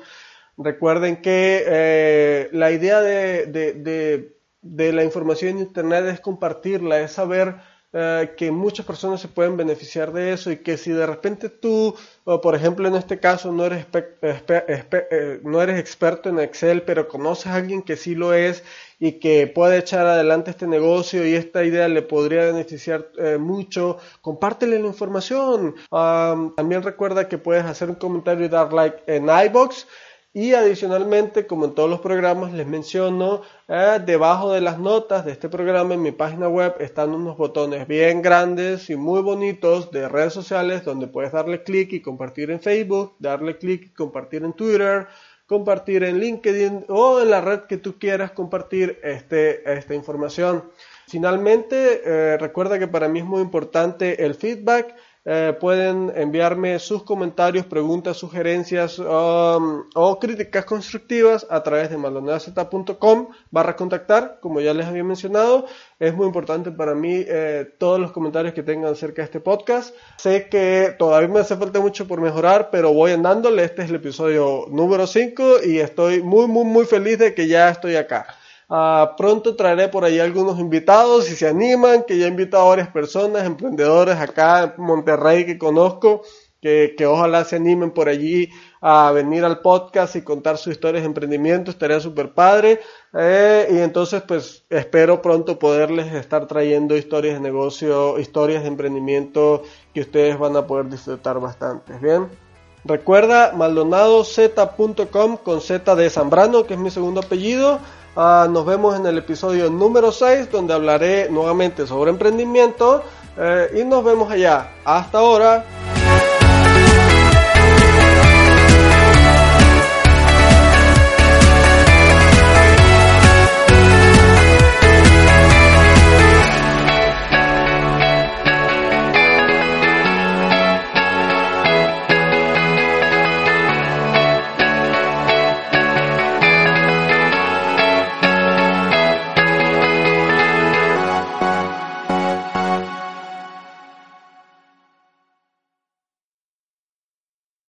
Recuerden 0.57 1.21
que 1.21 1.65
eh, 1.67 2.49
la 2.53 2.71
idea 2.71 3.03
de, 3.03 3.47
de, 3.47 4.37
de 4.63 4.93
la 4.95 5.05
información 5.05 5.51
en 5.51 5.59
Internet 5.59 6.07
es 6.07 6.21
compartirla, 6.21 7.01
es 7.01 7.13
saber 7.13 7.57
eh, 7.99 8.35
que 8.37 8.51
muchas 8.51 8.85
personas 8.85 9.23
se 9.23 9.29
pueden 9.29 9.57
beneficiar 9.57 10.13
de 10.13 10.35
eso 10.35 10.51
y 10.51 10.59
que 10.59 10.77
si 10.77 10.91
de 10.91 11.07
repente 11.07 11.49
tú, 11.49 11.97
por 12.25 12.55
ejemplo 12.55 12.87
en 12.87 12.95
este 12.95 13.19
caso, 13.19 13.53
no 13.53 13.65
eres, 13.65 13.87
eh, 13.95 15.41
no 15.43 15.63
eres 15.63 15.81
experto 15.81 16.29
en 16.29 16.39
Excel, 16.39 16.83
pero 16.83 17.09
conoces 17.09 17.47
a 17.47 17.55
alguien 17.55 17.81
que 17.81 17.97
sí 17.97 18.15
lo 18.15 18.35
es 18.35 18.63
y 18.99 19.13
que 19.13 19.47
puede 19.47 19.79
echar 19.79 20.07
adelante 20.07 20.51
este 20.51 20.67
negocio 20.67 21.27
y 21.27 21.37
esta 21.37 21.65
idea 21.65 21.89
le 21.89 22.03
podría 22.03 22.45
beneficiar 22.45 23.09
eh, 23.17 23.39
mucho, 23.39 23.97
compártele 24.21 24.79
la 24.79 24.89
información. 24.89 25.75
también 25.91 26.83
recuerda 26.83 27.29
que 27.29 27.39
puedes 27.39 27.65
hacer 27.65 27.89
un 27.89 27.97
comentario 27.97 28.45
y 28.45 28.49
dar 28.49 28.75
like 28.75 29.05
en 29.07 29.31
iBox. 29.31 29.87
Y 30.37 30.53
adicionalmente, 30.53 31.46
como 31.46 31.64
en 31.64 31.75
todos 31.75 31.88
los 31.88 32.01
programas, 32.01 32.53
les 32.53 32.66
menciono, 32.66 33.40
eh, 33.68 33.99
debajo 34.05 34.53
de 34.53 34.61
las 34.61 34.79
notas 34.79 35.25
de 35.25 35.33
este 35.33 35.49
programa 35.49 35.94
en 35.94 36.03
mi 36.03 36.12
página 36.12 36.46
web 36.46 36.75
están 36.79 37.14
unos 37.14 37.38
botones 37.38 37.88
bien 37.88 38.20
grandes 38.20 38.90
y 38.90 38.96
muy 38.96 39.22
bonitos 39.22 39.90
de 39.92 40.11
redes 40.11 40.35
sociales 40.35 40.85
donde 40.85 41.07
puedes 41.07 41.33
darle 41.33 41.62
clic 41.62 41.90
y 41.94 42.03
compartir 42.03 42.51
en 42.51 42.61
Facebook, 42.61 43.14
darle 43.18 43.57
clic 43.57 43.85
y 43.85 43.88
compartir 43.94 44.44
en 44.44 44.53
Twitter, 44.53 45.07
compartir 45.46 46.05
en 46.05 46.20
LinkedIn 46.20 46.85
o 46.90 47.18
en 47.20 47.31
la 47.31 47.40
red 47.40 47.61
que 47.61 47.79
tú 47.79 47.99
quieras 47.99 48.33
compartir 48.33 49.01
este, 49.03 49.62
esta 49.72 49.94
información. 49.94 50.64
Finalmente, 51.09 52.03
eh, 52.05 52.37
recuerda 52.37 52.79
que 52.79 52.88
para 52.88 53.09
mí 53.09 53.20
es 53.20 53.25
muy 53.25 53.40
importante 53.40 54.22
el 54.22 54.35
feedback. 54.35 54.96
Eh, 55.29 55.57
pueden 55.59 56.12
enviarme 56.15 56.79
sus 56.79 57.03
comentarios, 57.03 57.67
preguntas, 57.67 58.17
sugerencias 58.17 59.01
um, 59.01 59.83
o 59.97 60.21
críticas 60.21 60.65
constructivas 60.65 61.45
a 61.51 61.65
través 61.65 61.91
de 61.91 61.97
maldoneazeta.com 61.97 63.31
barra 63.51 63.75
contactar, 63.75 64.39
como 64.41 64.61
ya 64.61 64.73
les 64.73 64.87
había 64.87 65.03
mencionado. 65.03 65.67
Es 65.99 66.15
muy 66.15 66.29
importante 66.29 66.71
para 66.71 66.95
mí 66.95 67.25
eh, 67.27 67.69
todos 67.77 67.99
los 67.99 68.12
comentarios 68.12 68.55
que 68.55 68.62
tengan 68.62 68.93
acerca 68.93 69.23
de 69.23 69.27
este 69.27 69.41
podcast. 69.41 69.97
Sé 70.17 70.49
que 70.49 70.95
todavía 70.97 71.29
me 71.29 71.41
hace 71.41 71.57
falta 71.57 71.81
mucho 71.81 72.07
por 72.07 72.21
mejorar, 72.21 72.71
pero 72.71 72.93
voy 72.93 73.11
andándole. 73.11 73.65
Este 73.65 73.83
es 73.83 73.91
el 73.91 73.97
episodio 73.97 74.67
número 74.71 75.09
5 75.09 75.65
y 75.65 75.81
estoy 75.81 76.23
muy, 76.23 76.47
muy, 76.47 76.65
muy 76.65 76.85
feliz 76.85 77.19
de 77.19 77.35
que 77.35 77.49
ya 77.49 77.71
estoy 77.71 77.97
acá. 77.97 78.29
Ah, 78.68 79.14
pronto 79.16 79.55
traeré 79.55 79.88
por 79.88 80.05
ahí 80.05 80.18
algunos 80.18 80.59
invitados, 80.59 81.26
si 81.26 81.37
se 81.37 81.46
animan, 81.46 82.02
que 82.05 82.18
ya 82.18 82.26
he 82.26 82.29
invitado 82.29 82.64
a 82.64 82.68
varias 82.70 82.88
personas, 82.88 83.44
emprendedores 83.44 84.16
acá 84.16 84.74
en 84.76 84.83
Monterrey 84.83 85.46
que 85.46 85.57
conozco, 85.57 86.22
que, 86.61 87.07
ojalá 87.07 87.44
se 87.44 87.57
animen 87.57 87.92
por 87.92 88.09
allí 88.09 88.50
a 88.81 89.12
venir 89.12 89.44
al 89.44 89.61
podcast 89.61 90.16
y 90.16 90.22
contar 90.22 90.59
sus 90.59 90.72
historias 90.72 91.02
de 91.02 91.07
emprendimiento, 91.07 91.70
estaría 91.70 92.00
súper 92.00 92.35
padre. 92.35 92.81
Eh, 93.14 93.68
y 93.70 93.79
entonces, 93.79 94.22
pues 94.26 94.64
espero 94.68 95.22
pronto 95.22 95.59
poderles 95.61 96.12
estar 96.12 96.46
trayendo 96.48 96.96
historias 96.96 97.35
de 97.35 97.40
negocio, 97.40 98.18
historias 98.18 98.62
de 98.62 98.68
emprendimiento 98.68 99.62
que 99.94 100.00
ustedes 100.00 100.38
van 100.38 100.57
a 100.57 100.66
poder 100.66 100.88
disfrutar 100.88 101.38
bastante. 101.38 101.92
Bien. 102.00 102.46
Recuerda 102.87 103.53
maldonadozeta.com 103.53 105.38
con 105.38 105.61
Z 105.61 105.96
de 105.96 106.09
Zambrano, 106.09 106.64
que 106.66 106.75
es 106.75 106.81
mi 106.81 106.90
segundo 106.90 107.20
apellido. 107.20 107.81
Ah, 108.14 108.46
nos 108.49 108.64
vemos 108.64 108.96
en 108.96 109.05
el 109.07 109.18
episodio 109.18 109.68
número 109.70 110.12
6 110.12 110.53
donde 110.53 110.72
hablaré 110.72 111.29
nuevamente 111.29 111.87
sobre 111.87 112.12
emprendimiento 112.12 113.03
eh, 113.37 113.81
y 113.81 113.85
nos 113.85 114.05
vemos 114.05 114.31
allá. 114.31 114.70
Hasta 114.85 115.18
ahora. 115.18 115.64